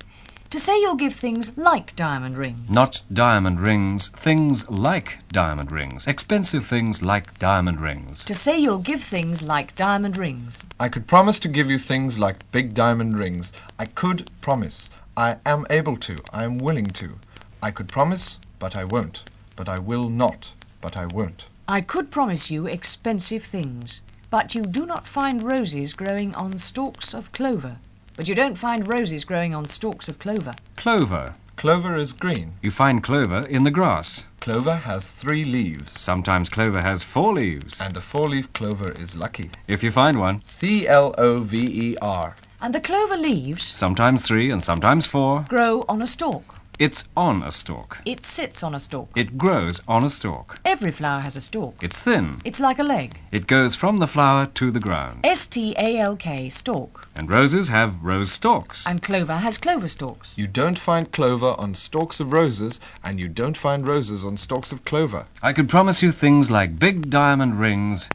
To 0.51 0.61
say 0.61 0.81
you'll 0.81 0.95
give 0.95 1.15
things 1.15 1.51
like 1.57 1.97
diamond 1.97 2.39
rings. 2.39 2.71
Not 2.71 3.03
diamond 3.13 3.61
rings, 3.61 4.11
things 4.11 4.69
like 4.71 5.19
diamond 5.33 5.73
rings. 5.73 6.07
Expensive 6.07 6.67
things 6.67 7.03
like 7.03 7.37
diamond 7.41 7.81
rings. 7.81 8.25
To 8.25 8.35
say 8.35 8.59
you'll 8.59 8.79
give 8.79 9.03
things 9.03 9.43
like 9.43 9.75
diamond 9.75 10.17
rings. 10.17 10.63
I 10.79 10.89
could 10.89 11.09
promise 11.09 11.41
to 11.41 11.49
give 11.49 11.69
you 11.69 11.79
things 11.79 12.17
like 12.17 12.51
big 12.53 12.75
diamond 12.75 13.19
rings. 13.19 13.53
I 13.77 13.87
could 13.87 14.31
promise. 14.41 14.89
I 15.17 15.39
am 15.45 15.67
able 15.69 15.97
to. 15.97 16.19
I 16.33 16.45
am 16.45 16.59
willing 16.59 16.87
to. 16.87 17.19
I 17.61 17.73
could 17.73 17.89
promise, 17.89 18.39
but 18.61 18.77
I 18.77 18.85
won't. 18.85 19.25
But 19.57 19.69
I 19.69 19.81
will 19.81 20.09
not. 20.09 20.53
But 20.81 20.97
I 20.97 21.07
won't. 21.07 21.47
I 21.71 21.81
could 21.81 22.11
promise 22.11 22.51
you 22.51 22.67
expensive 22.67 23.45
things, 23.45 24.01
but 24.29 24.57
you 24.57 24.63
do 24.63 24.85
not 24.85 25.07
find 25.07 25.41
roses 25.41 25.93
growing 25.93 26.35
on 26.35 26.59
stalks 26.59 27.15
of 27.15 27.31
clover. 27.31 27.77
But 28.17 28.27
you 28.27 28.35
don't 28.35 28.59
find 28.59 28.89
roses 28.89 29.25
growing 29.25 29.55
on 29.55 29.69
stalks 29.69 30.09
of 30.09 30.19
clover. 30.19 30.53
Clover. 30.75 31.37
Clover 31.55 31.95
is 31.95 32.13
green. 32.13 32.55
You 32.61 32.73
find 32.73 33.05
clover 33.05 33.47
in 33.47 33.63
the 33.63 33.71
grass. 33.71 34.25
Clover 34.41 34.75
has 34.75 35.13
three 35.13 35.45
leaves. 35.45 35.93
Sometimes 35.93 36.49
clover 36.49 36.83
has 36.83 37.05
four 37.05 37.35
leaves. 37.35 37.81
And 37.81 37.97
a 37.97 38.01
four-leaf 38.01 38.53
clover 38.53 38.91
is 38.99 39.15
lucky. 39.15 39.53
If 39.69 39.85
you 39.85 39.93
find 39.93 40.19
one. 40.19 40.43
C 40.45 40.89
L 40.89 41.15
O 41.19 41.39
V 41.39 41.57
E 41.61 41.97
R. 42.03 42.35
And 42.61 42.75
the 42.75 42.81
clover 42.81 43.17
leaves 43.17 43.63
Sometimes 43.63 44.27
three 44.27 44.51
and 44.51 44.61
sometimes 44.61 45.07
four. 45.07 45.45
grow 45.49 45.85
on 45.89 46.03
a 46.03 46.09
stalk. 46.09 46.60
It's 46.81 47.05
on 47.15 47.43
a 47.43 47.51
stalk. 47.51 47.99
It 48.07 48.25
sits 48.25 48.63
on 48.63 48.75
a 48.75 48.81
stalk. 48.81 49.11
It 49.15 49.37
grows 49.37 49.83
on 49.87 50.03
a 50.03 50.09
stalk. 50.09 50.59
Every 50.65 50.91
flower 50.91 51.21
has 51.21 51.37
a 51.37 51.41
stalk. 51.43 51.75
It's 51.83 51.99
thin. 51.99 52.41
It's 52.43 52.59
like 52.59 52.79
a 52.79 52.83
leg. 52.83 53.19
It 53.31 53.47
goes 53.47 53.75
from 53.75 53.99
the 53.99 54.07
flower 54.07 54.47
to 54.47 54.71
the 54.71 54.81
ground. 54.81 55.21
S 55.23 55.47
T 55.47 55.75
A 55.77 55.99
L 55.99 56.17
K, 56.17 56.49
stalk. 56.49 57.07
And 57.15 57.29
roses 57.29 57.69
have 57.69 58.03
rose 58.03 58.33
stalks. 58.33 58.87
And 58.87 59.03
clover 59.03 59.37
has 59.37 59.59
clover 59.59 59.89
stalks. 59.89 60.33
You 60.37 60.47
don't 60.47 60.79
find 60.79 61.13
clover 61.13 61.55
on 61.59 61.75
stalks 61.75 62.19
of 62.19 62.33
roses, 62.33 62.81
and 63.05 63.21
you 63.21 63.29
don't 63.29 63.59
find 63.59 63.87
roses 63.87 64.25
on 64.25 64.39
stalks 64.39 64.73
of 64.73 64.83
clover. 64.87 65.27
I 65.43 65.53
could 65.53 65.69
promise 65.69 66.03
you 66.03 66.13
things 66.13 66.51
like 66.51 66.79
big 66.79 67.11
diamond 67.11 67.61
rings, 67.61 68.09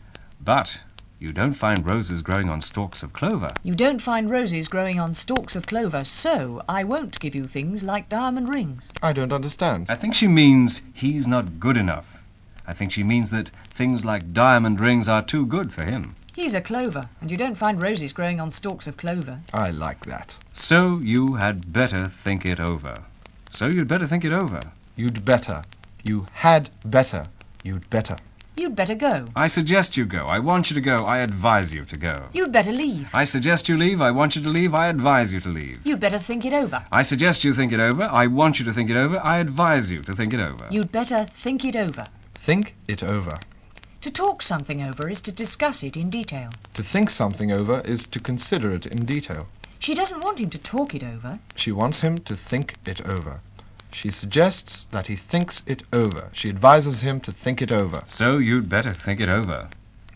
but 0.43 0.79
you 1.19 1.31
don't 1.31 1.53
find 1.53 1.85
roses 1.85 2.21
growing 2.21 2.49
on 2.49 2.59
stalks 2.61 3.01
of 3.01 3.13
clover. 3.13 3.49
You 3.63 3.73
don't 3.73 4.01
find 4.01 4.29
roses 4.29 4.67
growing 4.67 4.99
on 4.99 5.13
stalks 5.13 5.55
of 5.55 5.65
clover, 5.65 6.03
so 6.03 6.61
I 6.67 6.83
won't 6.83 7.19
give 7.19 7.33
you 7.33 7.45
things 7.45 7.83
like 7.83 8.09
diamond 8.09 8.53
rings. 8.53 8.89
I 9.01 9.13
don't 9.13 9.31
understand. 9.31 9.85
I 9.89 9.95
think 9.95 10.13
she 10.13 10.27
means 10.27 10.81
he's 10.93 11.25
not 11.25 11.59
good 11.59 11.77
enough. 11.77 12.05
I 12.67 12.73
think 12.73 12.91
she 12.91 13.03
means 13.03 13.31
that 13.31 13.49
things 13.69 14.03
like 14.03 14.33
diamond 14.33 14.79
rings 14.79 15.07
are 15.07 15.21
too 15.21 15.45
good 15.45 15.73
for 15.73 15.83
him. 15.83 16.15
He's 16.35 16.53
a 16.53 16.59
clover, 16.59 17.09
and 17.21 17.31
you 17.31 17.37
don't 17.37 17.55
find 17.55 17.81
roses 17.81 18.11
growing 18.11 18.41
on 18.41 18.51
stalks 18.51 18.87
of 18.87 18.97
clover. 18.97 19.39
I 19.53 19.69
like 19.71 20.05
that. 20.05 20.35
So 20.53 20.99
you 20.99 21.35
had 21.35 21.71
better 21.71 22.07
think 22.07 22.45
it 22.45 22.59
over. 22.59 22.95
So 23.51 23.67
you'd 23.67 23.87
better 23.87 24.05
think 24.05 24.25
it 24.25 24.33
over. 24.33 24.59
You'd 24.97 25.23
better. 25.23 25.61
You 26.03 26.25
had 26.33 26.69
better. 26.83 27.25
You'd 27.63 27.89
better. 27.89 28.17
You'd 28.57 28.75
better 28.75 28.95
go. 28.95 29.25
I 29.35 29.47
suggest 29.47 29.97
you 29.97 30.05
go. 30.05 30.25
I 30.25 30.39
want 30.39 30.69
you 30.69 30.75
to 30.75 30.81
go. 30.81 31.05
I 31.05 31.19
advise 31.19 31.73
you 31.73 31.83
to 31.85 31.97
go. 31.97 32.29
You'd 32.33 32.53
better 32.53 32.71
leave. 32.71 33.09
I 33.13 33.25
suggest 33.25 33.67
you 33.67 33.77
leave. 33.77 34.01
I 34.01 34.11
want 34.11 34.35
you 34.35 34.41
to 34.43 34.49
leave. 34.49 34.73
I 34.73 34.87
advise 34.87 35.33
you 35.33 35.41
to 35.41 35.49
leave. 35.49 35.79
You'd 35.83 35.99
better 35.99 36.19
think 36.19 36.45
it 36.45 36.53
over. 36.53 36.85
I 36.91 37.01
suggest 37.01 37.43
you 37.43 37.53
think 37.53 37.73
it 37.73 37.81
over. 37.81 38.03
I 38.03 38.27
want 38.27 38.59
you 38.59 38.65
to 38.65 38.73
think 38.73 38.89
it 38.89 38.95
over. 38.95 39.19
I 39.21 39.37
advise 39.39 39.91
you 39.91 40.01
to 40.03 40.15
think 40.15 40.33
it 40.33 40.39
over. 40.39 40.67
You'd 40.71 40.91
better 40.91 41.25
think 41.41 41.65
it 41.65 41.75
over. 41.75 42.05
Think 42.35 42.75
it 42.87 43.03
over. 43.03 43.39
To 44.01 44.11
talk 44.11 44.41
something 44.41 44.81
over 44.81 45.09
is 45.09 45.21
to 45.23 45.31
discuss 45.31 45.83
it 45.83 45.97
in 45.97 46.09
detail. 46.09 46.51
To 46.75 46.83
think 46.83 47.09
something 47.09 47.51
over 47.51 47.81
is 47.81 48.05
to 48.05 48.19
consider 48.19 48.71
it 48.71 48.85
in 48.85 49.05
detail. 49.05 49.47
She 49.79 49.93
doesn't 49.93 50.21
want 50.21 50.39
him 50.39 50.49
to 50.51 50.57
talk 50.57 50.95
it 50.95 51.03
over. 51.03 51.39
She 51.55 51.71
wants 51.71 52.01
him 52.01 52.19
to 52.19 52.35
think 52.35 52.75
it 52.85 53.05
over. 53.05 53.41
She 53.95 54.09
suggests 54.11 54.83
that 54.91 55.07
he 55.07 55.15
thinks 55.15 55.63
it 55.65 55.83
over. 55.93 56.29
She 56.33 56.49
advises 56.49 56.99
him 56.99 57.21
to 57.21 57.31
think 57.31 57.61
it 57.61 57.71
over. 57.71 58.01
So 58.05 58.37
you'd 58.37 58.67
better 58.67 58.91
think 58.93 59.21
it 59.21 59.29
over. 59.29 59.69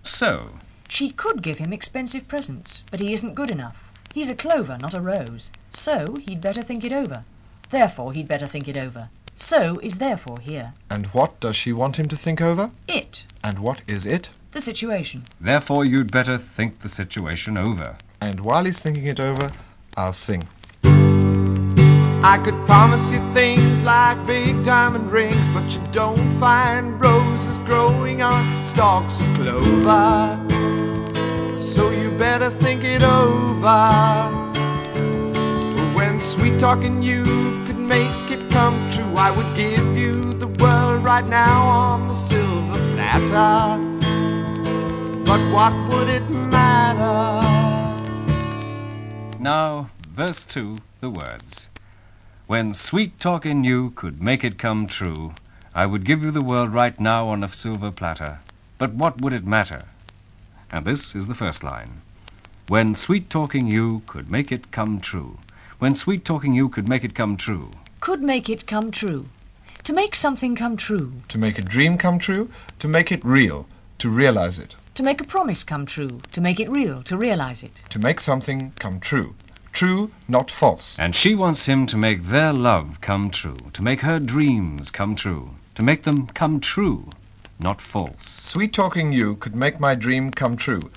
So, 0.03 0.59
She 0.89 1.11
could 1.11 1.41
give 1.41 1.59
him 1.59 1.71
expensive 1.71 2.27
presents, 2.27 2.83
but 2.91 2.99
he 2.99 3.13
isn't 3.13 3.35
good 3.35 3.51
enough. 3.51 3.77
He's 4.13 4.29
a 4.29 4.35
clover, 4.35 4.77
not 4.81 4.93
a 4.93 4.99
rose. 5.01 5.49
So 5.71 6.17
he'd 6.25 6.41
better 6.41 6.61
think 6.63 6.83
it 6.83 6.91
over. 6.93 7.23
Therefore 7.69 8.11
he'd 8.11 8.27
better 8.27 8.47
think 8.47 8.67
it 8.67 8.75
over. 8.75 9.09
So 9.37 9.75
is 9.81 9.97
therefore 9.99 10.39
here. 10.41 10.73
And 10.89 11.05
what 11.07 11.39
does 11.39 11.55
she 11.55 11.71
want 11.71 11.95
him 11.97 12.07
to 12.09 12.17
think 12.17 12.41
over? 12.41 12.71
It, 12.87 13.23
And 13.43 13.59
what 13.59 13.81
is 13.87 14.05
it? 14.05 14.29
the 14.51 14.59
situation. 14.61 15.23
therefore, 15.39 15.85
you'd 15.85 16.11
better 16.11 16.37
think 16.37 16.79
the 16.79 16.89
situation 16.89 17.55
over. 17.57 17.95
And 18.19 18.39
while 18.39 18.65
he's 18.65 18.79
thinking 18.79 19.05
it 19.05 19.19
over, 19.19 19.51
I'll 19.95 20.11
sing. 20.11 20.43
I 22.21 22.37
could 22.37 22.55
promise 22.65 23.09
you 23.13 23.19
things 23.33 23.81
like 23.81 24.27
big 24.27 24.65
diamond 24.65 25.09
rings, 25.09 25.47
but 25.53 25.71
you 25.71 25.81
don't 25.93 26.37
find 26.37 26.99
roses 26.99 27.59
growing 27.59 28.21
on 28.21 28.65
stalks 28.65 29.21
of 29.21 29.27
clover. 29.35 30.37
So 31.61 31.91
you 31.91 32.11
better 32.17 32.49
think 32.49 32.83
it 32.83 33.03
over. 33.03 34.29
When 35.95 36.19
sweet 36.19 36.59
talking 36.59 37.01
you 37.01 37.23
could 37.65 37.79
make 37.79 38.29
it 38.29 38.49
come 38.49 38.91
true, 38.91 39.15
I 39.15 39.31
would 39.31 39.55
give 39.55 39.95
you 39.95 40.33
the 40.33 40.47
world 40.47 41.01
right 41.01 41.25
now 41.25 41.67
on 41.69 42.09
the 42.09 42.15
silver 42.15 42.79
platter. 42.95 43.79
But 45.23 45.39
what 45.53 45.73
would 45.89 46.09
it 46.09 46.29
matter? 46.29 47.47
Now, 49.39 49.89
verse 50.13 50.43
2, 50.43 50.79
the 50.99 51.09
words. 51.09 51.69
When 52.49 52.73
sweet 52.73 53.19
talking 53.19 53.63
you 53.63 53.91
could 53.91 54.23
make 54.23 54.43
it 54.43 54.57
come 54.57 54.87
true, 54.87 55.35
I 55.75 55.85
would 55.85 56.03
give 56.03 56.23
you 56.23 56.31
the 56.31 56.41
world 56.41 56.73
right 56.73 56.99
now 56.99 57.27
on 57.27 57.43
a 57.43 57.53
silver 57.53 57.91
platter. 57.91 58.39
But 58.79 58.95
what 58.95 59.21
would 59.21 59.33
it 59.33 59.45
matter? 59.45 59.83
And 60.71 60.83
this 60.83 61.13
is 61.13 61.27
the 61.27 61.35
first 61.35 61.63
line. 61.63 62.01
When 62.67 62.95
sweet 62.95 63.29
talking 63.29 63.67
you 63.67 64.01
could 64.07 64.31
make 64.31 64.51
it 64.51 64.71
come 64.71 64.99
true. 64.99 65.37
When 65.77 65.93
sweet 65.93 66.25
talking 66.25 66.53
you 66.53 66.69
could 66.69 66.89
make 66.89 67.03
it 67.03 67.13
come 67.13 67.37
true. 67.37 67.69
Could 67.99 68.23
make 68.23 68.49
it 68.49 68.65
come 68.65 68.89
true. 68.89 69.27
To 69.83 69.93
make 69.93 70.15
something 70.15 70.55
come 70.55 70.75
true. 70.75 71.21
To 71.27 71.37
make 71.37 71.59
a 71.59 71.61
dream 71.61 71.99
come 71.99 72.17
true, 72.17 72.49
to 72.79 72.87
make 72.87 73.11
it 73.11 73.23
real, 73.23 73.67
to 73.99 74.09
realize 74.09 74.57
it. 74.57 74.75
To 74.95 75.03
make 75.03 75.21
a 75.21 75.23
promise 75.23 75.63
come 75.63 75.85
true. 75.85 76.19
To 76.31 76.41
make 76.41 76.59
it 76.59 76.71
real. 76.71 77.03
To 77.03 77.15
realize 77.15 77.61
it. 77.61 77.73
To 77.91 77.99
make 77.99 78.19
something 78.19 78.73
come 78.79 78.99
true. 78.99 79.35
True, 79.73 80.11
not 80.27 80.51
false. 80.51 80.97
And 80.99 81.15
she 81.15 81.35
wants 81.35 81.65
him 81.65 81.85
to 81.87 81.97
make 81.97 82.25
their 82.25 82.51
love 82.53 82.99
come 83.01 83.29
true, 83.29 83.57
to 83.73 83.81
make 83.81 84.01
her 84.01 84.19
dreams 84.19 84.91
come 84.91 85.15
true, 85.15 85.51
to 85.75 85.83
make 85.83 86.03
them 86.03 86.27
come 86.27 86.59
true, 86.59 87.09
not 87.59 87.81
false. 87.81 88.41
Sweet 88.43 88.73
talking 88.73 89.11
you 89.11 89.35
could 89.35 89.55
make 89.55 89.79
my 89.79 89.95
dream 89.95 90.31
come 90.31 90.55
true. 90.55 90.91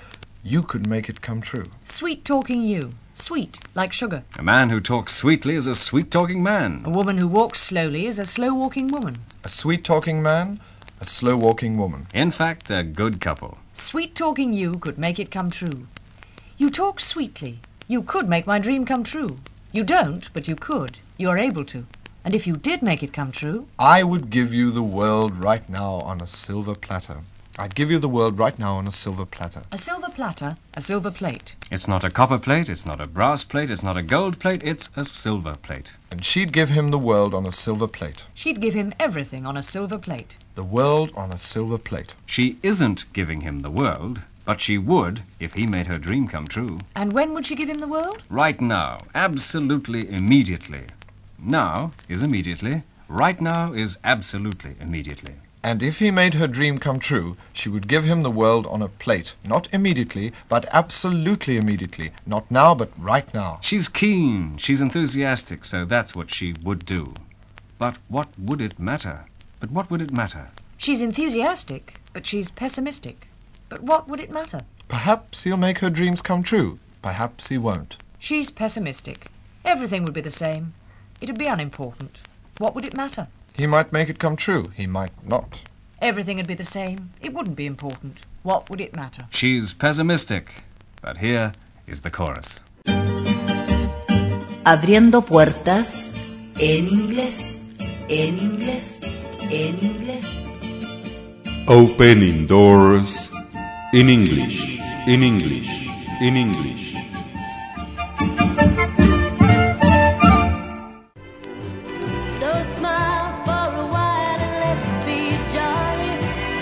You 0.44 0.62
could 0.62 0.86
make 0.86 1.08
it 1.08 1.20
come 1.20 1.40
true. 1.40 1.66
Sweet 1.84 2.24
talking 2.24 2.62
you. 2.62 2.92
Sweet, 3.14 3.58
like 3.74 3.92
sugar. 3.92 4.24
A 4.36 4.42
man 4.42 4.70
who 4.70 4.80
talks 4.80 5.14
sweetly 5.14 5.54
is 5.54 5.66
a 5.66 5.74
sweet 5.74 6.10
talking 6.10 6.42
man. 6.42 6.82
A 6.84 6.90
woman 6.90 7.18
who 7.18 7.28
walks 7.28 7.60
slowly 7.60 8.06
is 8.06 8.18
a 8.18 8.26
slow 8.26 8.54
walking 8.54 8.88
woman. 8.88 9.18
A 9.44 9.48
sweet 9.48 9.84
talking 9.84 10.22
man, 10.22 10.60
a 11.00 11.06
slow 11.06 11.36
walking 11.36 11.76
woman. 11.76 12.06
In 12.14 12.30
fact, 12.30 12.70
a 12.70 12.82
good 12.82 13.20
couple. 13.20 13.58
Sweet 13.74 14.14
talking 14.14 14.52
you 14.52 14.74
could 14.74 14.98
make 14.98 15.20
it 15.20 15.30
come 15.30 15.50
true. 15.50 15.86
You 16.56 16.70
talk 16.70 17.00
sweetly. 17.00 17.60
You 17.92 18.02
could 18.02 18.26
make 18.26 18.46
my 18.46 18.58
dream 18.58 18.86
come 18.86 19.04
true. 19.04 19.36
You 19.70 19.84
don't, 19.84 20.32
but 20.32 20.48
you 20.48 20.56
could. 20.56 20.96
You 21.18 21.28
are 21.28 21.36
able 21.36 21.66
to. 21.66 21.84
And 22.24 22.34
if 22.34 22.46
you 22.46 22.54
did 22.54 22.80
make 22.80 23.02
it 23.02 23.12
come 23.12 23.30
true, 23.30 23.68
I 23.78 24.02
would 24.02 24.30
give 24.30 24.54
you 24.54 24.70
the 24.70 24.82
world 24.82 25.44
right 25.44 25.68
now 25.68 25.96
on 25.96 26.22
a 26.22 26.26
silver 26.26 26.74
platter. 26.74 27.18
I'd 27.58 27.74
give 27.74 27.90
you 27.90 27.98
the 27.98 28.08
world 28.08 28.38
right 28.38 28.58
now 28.58 28.76
on 28.76 28.88
a 28.88 28.90
silver 28.90 29.26
platter. 29.26 29.60
a 29.70 29.76
silver 29.76 30.08
platter, 30.08 30.56
a 30.72 30.80
silver 30.80 31.10
plate. 31.10 31.54
It's 31.70 31.86
not 31.86 32.02
a 32.02 32.08
copper 32.10 32.38
plate, 32.38 32.70
it's 32.70 32.86
not 32.86 32.98
a 32.98 33.06
brass 33.06 33.44
plate, 33.44 33.70
it's 33.70 33.82
not 33.82 33.98
a 33.98 34.02
gold 34.02 34.38
plate, 34.38 34.62
it's 34.64 34.88
a 34.96 35.04
silver 35.04 35.54
plate. 35.56 35.92
And 36.10 36.24
she'd 36.24 36.54
give 36.54 36.70
him 36.70 36.92
the 36.92 37.04
world 37.10 37.34
on 37.34 37.46
a 37.46 37.52
silver 37.52 37.88
plate. 37.88 38.24
She'd 38.32 38.62
give 38.62 38.72
him 38.72 38.94
everything 38.98 39.44
on 39.44 39.58
a 39.58 39.62
silver 39.62 39.98
plate. 39.98 40.36
The 40.54 40.64
world 40.64 41.12
on 41.14 41.30
a 41.30 41.38
silver 41.38 41.76
plate. 41.76 42.14
She 42.24 42.56
isn't 42.62 43.12
giving 43.12 43.42
him 43.42 43.60
the 43.60 43.70
world, 43.70 44.20
but 44.44 44.60
she 44.60 44.78
would 44.78 45.22
if 45.38 45.54
he 45.54 45.66
made 45.66 45.86
her 45.86 45.98
dream 45.98 46.28
come 46.28 46.46
true. 46.46 46.78
And 46.96 47.12
when 47.12 47.32
would 47.34 47.46
she 47.46 47.54
give 47.54 47.68
him 47.68 47.78
the 47.78 47.86
world? 47.86 48.22
Right 48.28 48.60
now, 48.60 48.98
absolutely 49.14 50.08
immediately. 50.08 50.84
Now 51.38 51.92
is 52.08 52.22
immediately, 52.22 52.82
right 53.08 53.40
now 53.40 53.72
is 53.72 53.98
absolutely 54.04 54.76
immediately. 54.80 55.34
And 55.64 55.80
if 55.80 56.00
he 56.00 56.10
made 56.10 56.34
her 56.34 56.48
dream 56.48 56.78
come 56.78 56.98
true, 56.98 57.36
she 57.52 57.68
would 57.68 57.86
give 57.86 58.02
him 58.02 58.22
the 58.22 58.30
world 58.30 58.66
on 58.66 58.82
a 58.82 58.88
plate. 58.88 59.34
Not 59.44 59.68
immediately, 59.72 60.32
but 60.48 60.66
absolutely 60.72 61.56
immediately. 61.56 62.10
Not 62.26 62.50
now, 62.50 62.74
but 62.74 62.90
right 62.98 63.32
now. 63.32 63.60
She's 63.62 63.88
keen, 63.88 64.56
she's 64.56 64.80
enthusiastic, 64.80 65.64
so 65.64 65.84
that's 65.84 66.16
what 66.16 66.34
she 66.34 66.54
would 66.64 66.84
do. 66.84 67.14
But 67.78 67.98
what 68.08 68.28
would 68.36 68.60
it 68.60 68.78
matter? 68.78 69.26
But 69.60 69.70
what 69.70 69.88
would 69.88 70.02
it 70.02 70.12
matter? 70.12 70.48
She's 70.78 71.00
enthusiastic, 71.00 72.00
but 72.12 72.26
she's 72.26 72.50
pessimistic. 72.50 73.28
But 73.72 73.84
what 73.84 74.06
would 74.06 74.20
it 74.20 74.30
matter? 74.30 74.60
Perhaps 74.88 75.44
he'll 75.44 75.56
make 75.56 75.78
her 75.78 75.88
dreams 75.88 76.20
come 76.20 76.42
true. 76.42 76.78
Perhaps 77.00 77.48
he 77.48 77.56
won't. 77.56 77.96
She's 78.18 78.50
pessimistic. 78.50 79.28
Everything 79.64 80.04
would 80.04 80.12
be 80.12 80.20
the 80.20 80.30
same. 80.30 80.74
It'd 81.22 81.38
be 81.38 81.46
unimportant. 81.46 82.20
What 82.58 82.74
would 82.74 82.84
it 82.84 82.94
matter? 82.94 83.28
He 83.54 83.66
might 83.66 83.90
make 83.90 84.10
it 84.10 84.18
come 84.18 84.36
true. 84.36 84.70
He 84.76 84.86
might 84.86 85.12
not. 85.26 85.60
Everything 86.02 86.36
would 86.36 86.46
be 86.46 86.52
the 86.52 86.66
same. 86.66 87.12
It 87.22 87.32
wouldn't 87.32 87.56
be 87.56 87.64
important. 87.64 88.18
What 88.42 88.68
would 88.68 88.82
it 88.82 88.94
matter? 88.94 89.22
She's 89.30 89.72
pessimistic. 89.72 90.64
But 91.00 91.16
here 91.16 91.52
is 91.86 92.02
the 92.02 92.10
chorus. 92.10 92.60
Abriendo 94.66 95.24
puertas 95.24 96.14
en 96.60 96.88
inglés, 96.88 97.56
en 98.10 98.38
inglés, 98.38 99.00
en 99.50 99.78
inglés. 99.80 100.40
Opening 101.66 102.46
doors 102.46 103.31
in 103.92 104.08
English, 104.08 104.80
in 105.06 105.22
English, 105.22 105.68
in 106.22 106.34
English. 106.34 106.94
So 112.40 112.50
smile 112.76 113.36
for 113.44 113.68
a 113.76 113.86
while 113.92 114.40
and 114.40 114.54
let's 114.64 114.88
be 115.04 115.36
jolly. 115.52 116.14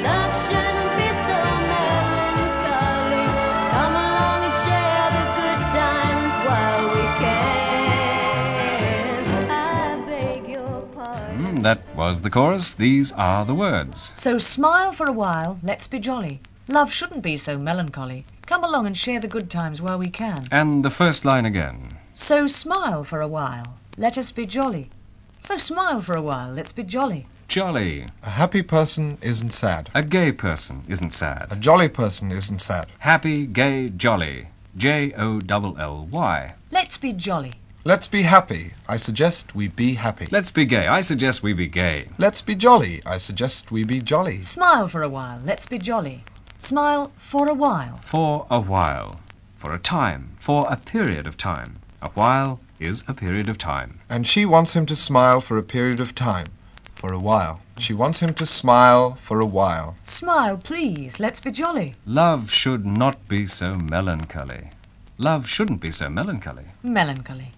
Love 0.03 0.33
shouldn't 0.51 0.93
be 0.99 1.09
so 1.29 1.38
melancholy. 1.71 3.27
Come 3.79 3.95
along 3.95 4.40
and 4.49 4.57
share 4.66 5.09
the 5.14 5.25
good 5.38 5.62
times 5.79 6.33
while 6.49 6.83
we 6.95 7.05
can. 7.23 9.23
I 9.51 10.03
beg 10.05 10.49
your 10.49 10.81
pardon. 10.97 11.47
Hmm, 11.47 11.57
that 11.62 11.79
was 11.95 12.23
the 12.23 12.31
chorus. 12.31 12.75
These 12.75 13.12
are 13.12 13.45
the 13.45 13.55
words. 13.55 14.11
So 14.16 14.38
smile 14.38 14.93
for 14.93 15.07
a 15.07 15.12
while, 15.12 15.61
let's 15.62 15.87
be 15.87 16.01
jolly. 16.01 16.40
Love 16.70 16.92
shouldn't 16.92 17.20
be 17.20 17.37
so 17.37 17.59
melancholy. 17.59 18.24
Come 18.46 18.62
along 18.62 18.87
and 18.87 18.96
share 18.96 19.18
the 19.18 19.26
good 19.26 19.50
times 19.50 19.83
while 19.83 19.98
we 19.98 20.09
can. 20.09 20.46
And 20.52 20.85
the 20.85 20.90
first 20.90 21.24
line 21.24 21.44
again. 21.44 21.88
So 22.14 22.46
smile 22.46 23.02
for 23.02 23.20
a 23.20 23.26
while, 23.26 23.76
let 23.96 24.16
us 24.16 24.30
be 24.30 24.46
jolly. 24.46 24.88
So 25.40 25.56
smile 25.56 26.00
for 26.00 26.14
a 26.14 26.22
while, 26.22 26.52
let's 26.52 26.70
be 26.70 26.85
jolly. 26.85 27.26
Jolly. 27.48 28.06
A 28.22 28.30
happy 28.30 28.62
person 28.62 29.18
isn't 29.20 29.52
sad. 29.52 29.90
A 29.94 30.04
gay 30.04 30.30
person 30.30 30.85
isn't 30.87 31.12
sad. 31.12 31.48
A 31.50 31.56
jolly 31.56 31.88
person 31.88 32.30
isn't 32.30 32.62
sad. 32.62 32.87
Happy, 33.00 33.46
gay, 33.46 33.88
jolly. 33.88 34.46
J 34.76 35.12
O 35.18 35.40
L 35.48 35.76
L 35.76 36.06
Y. 36.12 36.54
Let's 36.70 36.96
be 36.96 37.12
jolly. 37.12 37.54
Let's 37.83 38.06
be 38.06 38.22
happy. 38.22 38.74
I 38.87 38.96
suggest 38.96 39.56
we 39.56 39.66
be 39.66 39.94
happy. 39.94 40.28
Let's 40.30 40.52
be 40.52 40.66
gay. 40.66 40.87
I 40.87 41.00
suggest 41.00 41.42
we 41.42 41.52
be 41.52 41.66
gay. 41.66 42.11
Let's 42.18 42.42
be 42.42 42.54
jolly. 42.54 43.02
I 43.04 43.18
suggest 43.18 43.72
we 43.72 43.83
be 43.83 44.00
jolly. 44.00 44.42
Smile 44.42 44.87
for 44.87 45.02
a 45.02 45.09
while, 45.09 45.40
let's 45.44 45.66
be 45.66 45.78
jolly. 45.78 46.22
Smile 46.70 47.11
for 47.16 47.48
a 47.48 47.52
while. 47.52 47.98
For 48.04 48.46
a 48.48 48.61
while. 48.61 49.18
For 49.56 49.74
a 49.74 49.78
time. 49.80 50.37
For 50.38 50.68
a 50.70 50.76
period 50.76 51.26
of 51.26 51.37
time. 51.37 51.80
A 52.00 52.11
while 52.11 52.61
is 52.78 53.02
a 53.09 53.12
period 53.12 53.48
of 53.48 53.59
time. 53.59 53.98
And 54.09 54.24
she 54.24 54.46
wants 54.46 54.76
him 54.76 54.87
to 54.87 54.94
smile 54.94 55.40
for 55.40 55.59
a 55.59 55.64
period 55.64 55.98
of 55.98 56.14
time. 56.14 56.46
For 56.94 57.12
a 57.12 57.18
while. 57.18 57.61
She 57.80 57.92
wants 57.92 58.20
him 58.20 58.35
to 58.35 58.46
smile 58.46 59.18
for 59.26 59.40
a 59.40 59.52
while. 59.59 59.96
Smile, 60.04 60.59
please, 60.59 61.18
let's 61.18 61.40
be 61.40 61.50
jolly. 61.50 61.96
Love 62.06 62.52
should 62.52 62.87
not 62.87 63.26
be 63.26 63.48
so 63.48 63.74
melancholy. 63.74 64.70
Love 65.18 65.48
shouldn't 65.48 65.80
be 65.80 65.90
so 65.90 66.09
melancholy. 66.09 66.66
Melancholy. 66.85 67.50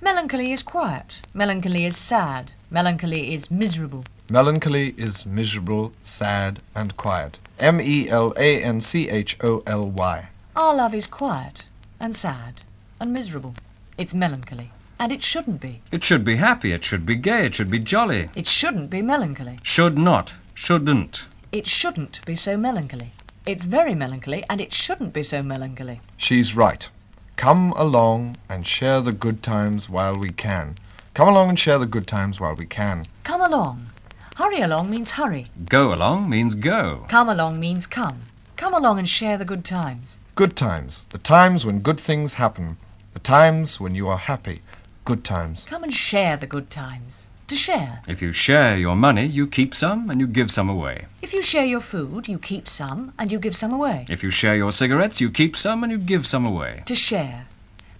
Melancholy 0.00 0.50
is 0.50 0.64
quiet. 0.64 1.20
Melancholy 1.32 1.86
is 1.86 1.96
sad. 1.96 2.50
Melancholy 2.68 3.32
is 3.32 3.48
miserable. 3.48 4.02
Melancholy 4.28 4.94
is 4.96 5.24
miserable, 5.24 5.92
sad, 6.02 6.60
and 6.74 6.96
quiet. 6.96 7.38
M 7.60 7.80
E 7.80 8.08
L 8.08 8.32
A 8.36 8.62
N 8.62 8.80
C 8.80 9.08
H 9.08 9.36
O 9.42 9.62
L 9.66 9.88
Y. 9.90 10.28
Our 10.56 10.74
love 10.74 10.94
is 10.94 11.06
quiet 11.06 11.64
and 12.00 12.16
sad 12.16 12.62
and 12.98 13.12
miserable. 13.12 13.54
It's 13.98 14.14
melancholy. 14.14 14.72
And 14.98 15.12
it 15.12 15.22
shouldn't 15.22 15.60
be. 15.60 15.80
It 15.92 16.02
should 16.04 16.24
be 16.24 16.36
happy. 16.36 16.72
It 16.72 16.84
should 16.84 17.06
be 17.06 17.16
gay. 17.16 17.46
It 17.46 17.54
should 17.54 17.70
be 17.70 17.78
jolly. 17.78 18.30
It 18.34 18.46
shouldn't 18.46 18.90
be 18.90 19.02
melancholy. 19.02 19.58
Should 19.62 19.96
not. 19.96 20.34
Shouldn't. 20.54 21.26
It 21.52 21.66
shouldn't 21.66 22.24
be 22.26 22.36
so 22.36 22.56
melancholy. 22.56 23.12
It's 23.46 23.64
very 23.64 23.94
melancholy 23.94 24.44
and 24.48 24.60
it 24.60 24.72
shouldn't 24.72 25.12
be 25.12 25.22
so 25.22 25.42
melancholy. 25.42 26.00
She's 26.16 26.54
right. 26.54 26.88
Come 27.36 27.72
along 27.72 28.36
and 28.48 28.66
share 28.66 29.00
the 29.00 29.12
good 29.12 29.42
times 29.42 29.88
while 29.88 30.16
we 30.16 30.30
can. 30.30 30.76
Come 31.14 31.28
along 31.28 31.48
and 31.48 31.58
share 31.58 31.78
the 31.78 31.86
good 31.86 32.06
times 32.06 32.38
while 32.38 32.54
we 32.54 32.66
can. 32.66 33.06
Come 33.24 33.40
along. 33.40 33.89
Hurry 34.40 34.62
along 34.62 34.88
means 34.88 35.10
hurry. 35.10 35.44
Go 35.68 35.92
along 35.92 36.30
means 36.30 36.54
go. 36.54 37.04
Come 37.10 37.28
along 37.28 37.60
means 37.60 37.86
come. 37.86 38.22
Come 38.56 38.72
along 38.72 38.98
and 38.98 39.06
share 39.06 39.36
the 39.36 39.44
good 39.44 39.66
times. 39.66 40.16
Good 40.34 40.56
times. 40.56 41.06
The 41.10 41.18
times 41.18 41.66
when 41.66 41.80
good 41.80 42.00
things 42.00 42.32
happen. 42.32 42.78
The 43.12 43.18
times 43.18 43.78
when 43.80 43.94
you 43.94 44.08
are 44.08 44.16
happy. 44.16 44.62
Good 45.04 45.24
times. 45.24 45.66
Come 45.68 45.82
and 45.82 45.92
share 45.92 46.38
the 46.38 46.46
good 46.46 46.70
times. 46.70 47.26
To 47.48 47.54
share. 47.54 48.00
If 48.08 48.22
you 48.22 48.32
share 48.32 48.78
your 48.78 48.96
money, 48.96 49.26
you 49.26 49.46
keep 49.46 49.74
some 49.74 50.08
and 50.08 50.20
you 50.20 50.26
give 50.26 50.50
some 50.50 50.70
away. 50.70 51.04
If 51.20 51.34
you 51.34 51.42
share 51.42 51.66
your 51.66 51.82
food, 51.82 52.26
you 52.26 52.38
keep 52.38 52.66
some 52.66 53.12
and 53.18 53.30
you 53.30 53.38
give 53.38 53.54
some 53.54 53.72
away. 53.72 54.06
If 54.08 54.22
you 54.22 54.30
share 54.30 54.56
your 54.56 54.72
cigarettes, 54.72 55.20
you 55.20 55.30
keep 55.30 55.54
some 55.54 55.82
and 55.82 55.92
you 55.92 55.98
give 55.98 56.26
some 56.26 56.46
away. 56.46 56.82
To 56.86 56.94
share. 56.94 57.46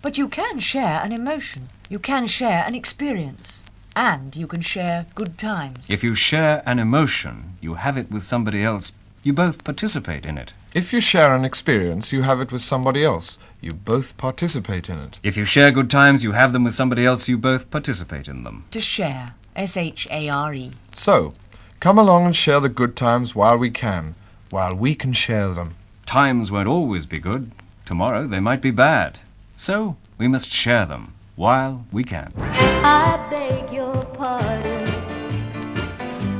But 0.00 0.16
you 0.16 0.26
can 0.26 0.58
share 0.58 1.02
an 1.04 1.12
emotion. 1.12 1.68
You 1.90 1.98
can 1.98 2.26
share 2.26 2.64
an 2.66 2.74
experience. 2.74 3.59
And 3.96 4.36
you 4.36 4.46
can 4.46 4.60
share 4.60 5.06
good 5.14 5.36
times. 5.36 5.86
If 5.88 6.04
you 6.04 6.14
share 6.14 6.62
an 6.64 6.78
emotion, 6.78 7.56
you 7.60 7.74
have 7.74 7.96
it 7.96 8.10
with 8.10 8.22
somebody 8.22 8.62
else. 8.62 8.92
You 9.22 9.32
both 9.32 9.64
participate 9.64 10.24
in 10.24 10.38
it. 10.38 10.52
If 10.72 10.92
you 10.92 11.00
share 11.00 11.34
an 11.34 11.44
experience, 11.44 12.12
you 12.12 12.22
have 12.22 12.40
it 12.40 12.52
with 12.52 12.62
somebody 12.62 13.04
else. 13.04 13.36
You 13.60 13.72
both 13.72 14.16
participate 14.16 14.88
in 14.88 14.98
it. 14.98 15.18
If 15.22 15.36
you 15.36 15.44
share 15.44 15.70
good 15.72 15.90
times, 15.90 16.24
you 16.24 16.32
have 16.32 16.52
them 16.52 16.64
with 16.64 16.74
somebody 16.74 17.04
else. 17.04 17.28
You 17.28 17.36
both 17.36 17.70
participate 17.70 18.28
in 18.28 18.44
them. 18.44 18.64
To 18.70 18.80
share. 18.80 19.34
S 19.56 19.76
H 19.76 20.06
A 20.10 20.28
R 20.28 20.54
E. 20.54 20.70
So, 20.94 21.34
come 21.80 21.98
along 21.98 22.26
and 22.26 22.36
share 22.36 22.60
the 22.60 22.68
good 22.68 22.96
times 22.96 23.34
while 23.34 23.58
we 23.58 23.70
can, 23.70 24.14
while 24.50 24.74
we 24.74 24.94
can 24.94 25.12
share 25.12 25.48
them. 25.52 25.74
Times 26.06 26.50
won't 26.50 26.68
always 26.68 27.04
be 27.04 27.18
good. 27.18 27.50
Tomorrow 27.84 28.26
they 28.28 28.40
might 28.40 28.62
be 28.62 28.70
bad. 28.70 29.18
So 29.56 29.96
we 30.16 30.28
must 30.28 30.50
share 30.50 30.86
them 30.86 31.14
while 31.40 31.86
we 31.90 32.04
can. 32.04 32.30
I 32.36 33.16
beg 33.30 33.72
your 33.72 34.04
pardon. 34.18 34.86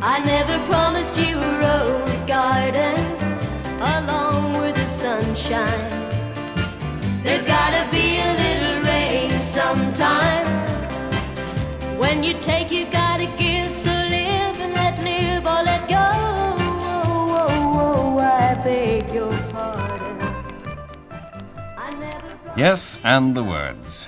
I 0.03 0.23
never 0.23 0.57
promised 0.67 1.17
you 1.17 1.39
a 1.39 1.53
rose 1.65 2.23
garden 2.25 3.01
along 3.81 4.61
with 4.61 4.77
the 4.77 4.89
sunshine. 5.05 5.91
There's 7.25 7.47
gotta 7.47 7.91
be 7.91 8.19
a 8.19 8.33
little 8.45 8.79
rain 8.83 9.31
sometime. 9.57 10.47
When 11.99 12.23
you 12.23 12.35
take, 12.43 12.71
you 12.71 12.85
gotta 12.91 13.29
give. 13.39 13.75
So 13.75 13.89
live 13.91 14.57
and 14.65 14.75
let 14.75 15.03
live 15.03 15.47
or 15.47 15.63
let 15.71 15.89
go. 15.89 16.09
Oh, 17.09 17.39
oh, 17.41 17.57
oh, 17.57 18.19
oh 18.19 18.19
I 18.19 18.55
beg 18.63 19.09
your 19.15 19.33
pardon. 19.51 20.21
I 21.87 21.89
never 21.99 22.53
Yes, 22.55 23.01
and 23.03 23.35
the 23.35 23.43
words. 23.43 24.07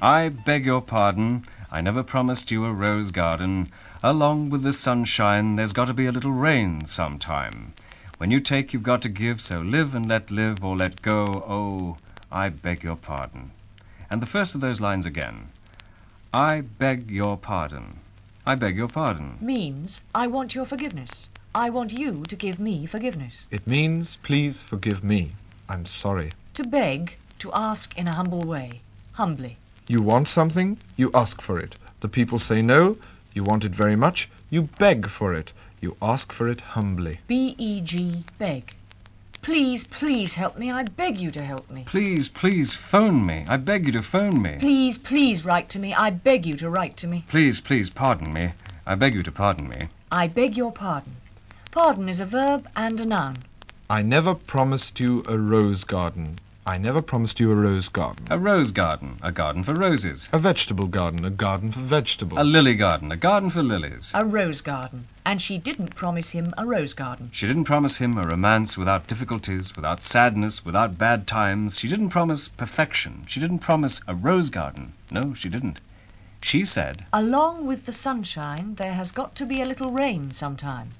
I 0.00 0.28
beg 0.28 0.64
your 0.64 0.80
pardon. 0.80 1.44
I 1.72 1.80
never 1.80 2.04
promised 2.04 2.52
you 2.52 2.64
a 2.64 2.72
rose 2.72 3.10
garden. 3.10 3.72
Along 4.00 4.48
with 4.48 4.62
the 4.62 4.72
sunshine, 4.72 5.56
there's 5.56 5.72
got 5.72 5.86
to 5.86 5.94
be 5.94 6.06
a 6.06 6.12
little 6.12 6.30
rain 6.30 6.86
sometime. 6.86 7.74
When 8.18 8.30
you 8.30 8.38
take, 8.38 8.72
you've 8.72 8.84
got 8.84 9.02
to 9.02 9.08
give, 9.08 9.40
so 9.40 9.60
live 9.60 9.96
and 9.96 10.06
let 10.08 10.30
live 10.30 10.62
or 10.62 10.76
let 10.76 11.02
go. 11.02 11.44
Oh, 11.48 11.96
I 12.30 12.48
beg 12.48 12.84
your 12.84 12.94
pardon. 12.94 13.50
And 14.08 14.22
the 14.22 14.26
first 14.26 14.54
of 14.54 14.60
those 14.60 14.80
lines 14.80 15.04
again. 15.04 15.48
I 16.32 16.60
beg 16.60 17.10
your 17.10 17.36
pardon. 17.36 17.98
I 18.46 18.54
beg 18.54 18.76
your 18.76 18.88
pardon. 18.88 19.38
Means 19.40 20.00
I 20.14 20.28
want 20.28 20.54
your 20.54 20.64
forgiveness. 20.64 21.26
I 21.56 21.70
want 21.70 21.92
you 21.92 22.22
to 22.28 22.36
give 22.36 22.60
me 22.60 22.86
forgiveness. 22.86 23.46
It 23.50 23.66
means, 23.66 24.16
please 24.22 24.62
forgive 24.62 25.02
me. 25.02 25.32
I'm 25.68 25.86
sorry. 25.86 26.32
To 26.54 26.62
beg, 26.62 27.16
to 27.40 27.50
ask 27.52 27.98
in 27.98 28.06
a 28.06 28.14
humble 28.14 28.42
way. 28.42 28.80
Humbly. 29.14 29.56
You 29.88 30.02
want 30.02 30.28
something, 30.28 30.76
you 30.96 31.10
ask 31.14 31.40
for 31.40 31.58
it. 31.58 31.74
The 32.00 32.08
people 32.08 32.38
say 32.38 32.60
no, 32.60 32.98
you 33.32 33.42
want 33.42 33.64
it 33.64 33.72
very 33.72 33.96
much, 33.96 34.28
you 34.50 34.68
beg 34.78 35.08
for 35.08 35.32
it. 35.32 35.52
You 35.80 35.96
ask 36.02 36.32
for 36.32 36.48
it 36.48 36.60
humbly. 36.60 37.20
B 37.26 37.54
E 37.56 37.80
G, 37.80 38.24
beg. 38.36 38.74
Please, 39.40 39.84
please 39.84 40.34
help 40.34 40.58
me. 40.58 40.70
I 40.70 40.82
beg 40.82 41.18
you 41.18 41.30
to 41.30 41.42
help 41.42 41.70
me. 41.70 41.84
Please, 41.86 42.28
please 42.28 42.74
phone 42.74 43.24
me. 43.24 43.46
I 43.48 43.56
beg 43.56 43.86
you 43.86 43.92
to 43.92 44.02
phone 44.02 44.42
me. 44.42 44.58
Please, 44.60 44.98
please 44.98 45.44
write 45.44 45.68
to 45.70 45.78
me. 45.78 45.94
I 45.94 46.10
beg 46.10 46.44
you 46.44 46.54
to 46.54 46.68
write 46.68 46.96
to 46.98 47.06
me. 47.06 47.24
Please, 47.28 47.60
please 47.60 47.88
pardon 47.88 48.32
me. 48.32 48.52
I 48.84 48.94
beg 48.96 49.14
you 49.14 49.22
to 49.22 49.32
pardon 49.32 49.68
me. 49.68 49.88
I 50.10 50.26
beg 50.26 50.56
your 50.56 50.72
pardon. 50.72 51.16
Pardon 51.70 52.08
is 52.08 52.20
a 52.20 52.26
verb 52.26 52.68
and 52.74 53.00
a 53.00 53.06
noun. 53.06 53.38
I 53.88 54.02
never 54.02 54.34
promised 54.34 54.98
you 54.98 55.22
a 55.28 55.38
rose 55.38 55.84
garden. 55.84 56.38
I 56.68 56.76
never 56.76 57.00
promised 57.00 57.40
you 57.40 57.50
a 57.50 57.54
rose 57.54 57.88
garden. 57.88 58.26
A 58.28 58.38
rose 58.38 58.72
garden, 58.72 59.18
a 59.22 59.32
garden 59.32 59.64
for 59.64 59.72
roses. 59.72 60.28
A 60.34 60.38
vegetable 60.38 60.86
garden, 60.86 61.24
a 61.24 61.30
garden 61.30 61.72
for 61.72 61.80
vegetables. 61.80 62.38
A 62.38 62.44
lily 62.44 62.74
garden, 62.74 63.10
a 63.10 63.16
garden 63.16 63.48
for 63.48 63.62
lilies. 63.62 64.12
A 64.12 64.26
rose 64.26 64.60
garden. 64.60 65.08
And 65.24 65.40
she 65.40 65.56
didn't 65.56 65.96
promise 65.96 66.32
him 66.32 66.52
a 66.58 66.66
rose 66.66 66.92
garden. 66.92 67.30
She 67.32 67.46
didn't 67.46 67.64
promise 67.64 67.96
him 67.96 68.18
a 68.18 68.22
romance 68.22 68.76
without 68.76 69.06
difficulties, 69.06 69.74
without 69.76 70.02
sadness, 70.02 70.62
without 70.62 70.98
bad 70.98 71.26
times. 71.26 71.78
She 71.78 71.88
didn't 71.88 72.10
promise 72.10 72.48
perfection. 72.48 73.24
She 73.26 73.40
didn't 73.40 73.60
promise 73.60 74.02
a 74.06 74.14
rose 74.14 74.50
garden. 74.50 74.92
No, 75.10 75.32
she 75.32 75.48
didn't. 75.48 75.80
She 76.42 76.66
said, 76.66 77.06
Along 77.14 77.66
with 77.66 77.86
the 77.86 77.94
sunshine, 77.94 78.74
there 78.74 78.92
has 78.92 79.10
got 79.10 79.34
to 79.36 79.46
be 79.46 79.62
a 79.62 79.66
little 79.66 79.90
rain 79.90 80.32
sometime. 80.32 80.90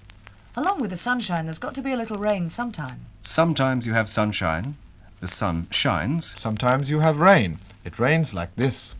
Along 0.57 0.79
with 0.79 0.89
the 0.89 0.97
sunshine, 0.97 1.45
there's 1.45 1.59
got 1.59 1.75
to 1.75 1.83
be 1.83 1.93
a 1.93 1.97
little 1.99 2.17
rain 2.17 2.49
sometime. 2.49 3.05
Sometimes 3.21 3.87
you 3.87 3.93
have 3.93 4.09
sunshine. 4.09 4.77
The 5.21 5.29
sun 5.29 5.67
shines. 5.71 6.35
Sometimes 6.39 6.89
you 6.89 7.01
have 7.01 7.19
rain. 7.19 7.59
It 7.85 7.99
rains 7.99 8.33
like 8.33 8.55
this. 8.57 8.95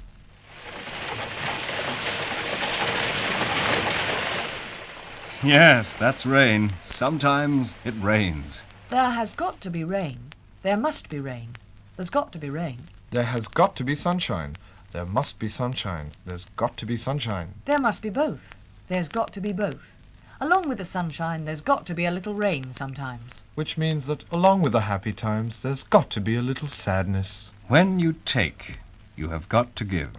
Yes, 5.43 5.93
that's 5.93 6.27
rain. 6.27 6.71
Sometimes 6.83 7.75
it 7.85 7.95
rains. 8.01 8.65
There 8.91 9.11
has 9.11 9.33
got 9.33 9.61
to 9.61 9.71
be 9.71 9.85
rain. 9.85 10.33
There 10.63 10.77
must 10.77 11.09
be 11.09 11.21
rain. 11.21 11.51
There's 11.97 12.11
got 12.11 12.33
to 12.33 12.39
be 12.39 12.51
rain. 12.51 12.79
There 13.13 13.23
has 13.23 13.47
got 13.47 13.77
to 13.77 13.85
be 13.85 13.95
sunshine. 13.95 14.57
There 14.91 15.07
must 15.07 15.39
be 15.39 15.49
sunshine. 15.49 16.11
There's 16.27 16.47
got 16.57 16.77
to 16.79 16.87
be 16.87 16.97
sunshine. 16.97 17.55
There 17.67 17.79
must 17.79 18.03
be 18.03 18.11
both. 18.11 18.57
There's 18.89 19.09
got 19.09 19.33
to 19.35 19.41
be 19.41 19.53
both. 19.53 19.97
Along 20.41 20.69
with 20.69 20.79
the 20.79 20.85
sunshine, 20.85 21.45
there's 21.45 21.61
got 21.61 21.87
to 21.87 21.95
be 21.95 22.05
a 22.05 22.11
little 22.11 22.35
rain 22.35 22.73
sometimes. 22.73 23.31
Which 23.59 23.77
means 23.77 24.07
that 24.07 24.23
along 24.31 24.63
with 24.63 24.71
the 24.71 24.83
happy 24.83 25.13
times, 25.13 25.63
there's 25.63 25.83
got 25.83 26.11
to 26.11 26.21
be 26.21 26.37
a 26.37 26.43
little 26.43 26.69
sadness. 26.69 27.51
When 27.67 27.99
you 27.99 28.13
take, 28.25 28.79
you 29.17 29.31
have 29.31 29.49
got 29.49 29.75
to 29.75 29.85
give. 29.85 30.11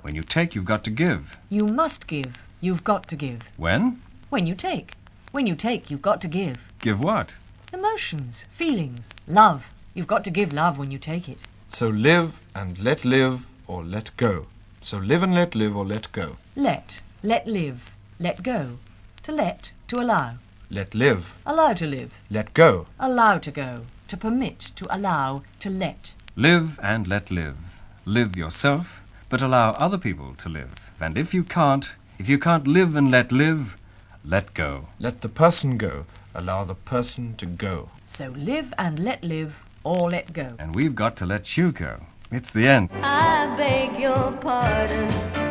When 0.00 0.14
you 0.14 0.22
take, 0.22 0.54
you've 0.54 0.64
got 0.64 0.84
to 0.84 0.90
give. 0.90 1.36
You 1.50 1.66
must 1.66 2.06
give. 2.06 2.32
You've 2.62 2.84
got 2.84 3.06
to 3.08 3.14
give. 3.14 3.42
When? 3.58 4.00
When 4.30 4.46
you 4.46 4.54
take. 4.54 4.94
When 5.32 5.46
you 5.46 5.54
take, 5.54 5.90
you've 5.90 6.00
got 6.00 6.22
to 6.22 6.28
give. 6.28 6.56
Give 6.80 6.98
what? 6.98 7.34
Emotions, 7.74 8.44
feelings, 8.52 9.02
love. 9.26 9.64
You've 9.92 10.06
got 10.06 10.24
to 10.24 10.30
give 10.30 10.54
love 10.54 10.78
when 10.78 10.90
you 10.90 10.98
take 10.98 11.28
it. 11.28 11.40
So 11.68 11.88
live 11.88 12.40
and 12.54 12.78
let 12.78 13.04
live 13.04 13.42
or 13.66 13.84
let 13.84 14.16
go. 14.16 14.46
So 14.80 14.96
live 14.96 15.22
and 15.22 15.34
let 15.34 15.54
live 15.54 15.76
or 15.76 15.84
let 15.84 16.10
go. 16.12 16.38
Let, 16.56 17.02
let 17.22 17.46
live, 17.46 17.92
let 18.18 18.42
go. 18.42 18.78
To 19.24 19.32
let, 19.32 19.72
to 19.88 20.00
allow. 20.00 20.36
Let 20.70 20.94
live. 20.94 21.32
Allow 21.46 21.72
to 21.74 21.86
live. 21.86 22.12
Let 22.30 22.52
go. 22.52 22.86
Allow 23.00 23.38
to 23.38 23.50
go. 23.50 23.82
To 24.08 24.16
permit, 24.18 24.58
to 24.76 24.86
allow, 24.94 25.42
to 25.60 25.70
let. 25.70 26.12
Live 26.36 26.78
and 26.82 27.08
let 27.08 27.30
live. 27.30 27.56
Live 28.04 28.36
yourself, 28.36 29.00
but 29.30 29.40
allow 29.40 29.70
other 29.72 29.96
people 29.96 30.34
to 30.38 30.48
live. 30.50 30.74
And 31.00 31.16
if 31.16 31.32
you 31.32 31.42
can't, 31.42 31.88
if 32.18 32.28
you 32.28 32.38
can't 32.38 32.66
live 32.66 32.96
and 32.96 33.10
let 33.10 33.32
live, 33.32 33.78
let 34.22 34.52
go. 34.52 34.88
Let 34.98 35.22
the 35.22 35.30
person 35.30 35.78
go. 35.78 36.04
Allow 36.34 36.64
the 36.64 36.74
person 36.74 37.34
to 37.36 37.46
go. 37.46 37.88
So 38.04 38.28
live 38.36 38.74
and 38.76 38.98
let 38.98 39.24
live 39.24 39.56
or 39.84 40.10
let 40.10 40.34
go. 40.34 40.54
And 40.58 40.74
we've 40.74 40.94
got 40.94 41.16
to 41.16 41.26
let 41.26 41.56
you 41.56 41.72
go. 41.72 42.00
It's 42.30 42.50
the 42.50 42.68
end. 42.68 42.90
I 43.02 43.56
beg 43.56 43.98
your 43.98 44.32
pardon. 44.34 45.47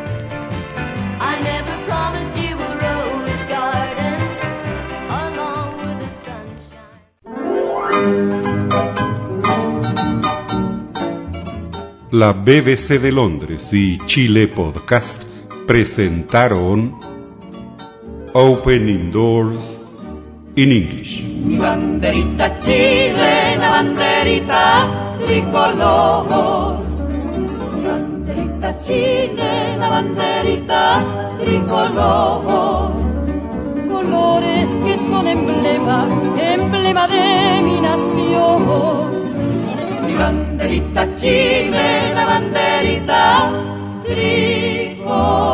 La 12.10 12.32
BBC 12.32 12.98
de 12.98 13.12
Londres 13.12 13.70
y 13.72 13.98
Chile 14.06 14.48
Podcast 14.48 15.22
presentaron 15.66 16.98
Opening 18.32 19.12
Doors 19.12 19.62
in 20.56 20.72
English. 20.72 21.22
Mi 21.22 21.58
banderita 21.58 22.58
chilena, 22.58 23.70
banderita 23.70 25.16
tricolor. 25.18 26.80
Mi 27.76 27.86
banderita 27.86 28.78
chilena, 28.78 29.88
banderita 29.90 31.04
tricolor. 31.40 33.08
colores 33.86 34.68
que 34.84 34.96
son 34.96 35.26
emblema, 35.26 36.08
emblema 36.38 37.06
de 37.06 37.62
mi 37.62 37.80
nación 37.82 39.37
banderita, 40.18 41.06
Chile, 41.14 42.10
banderita 42.12 43.54
tricolor. 44.02 45.48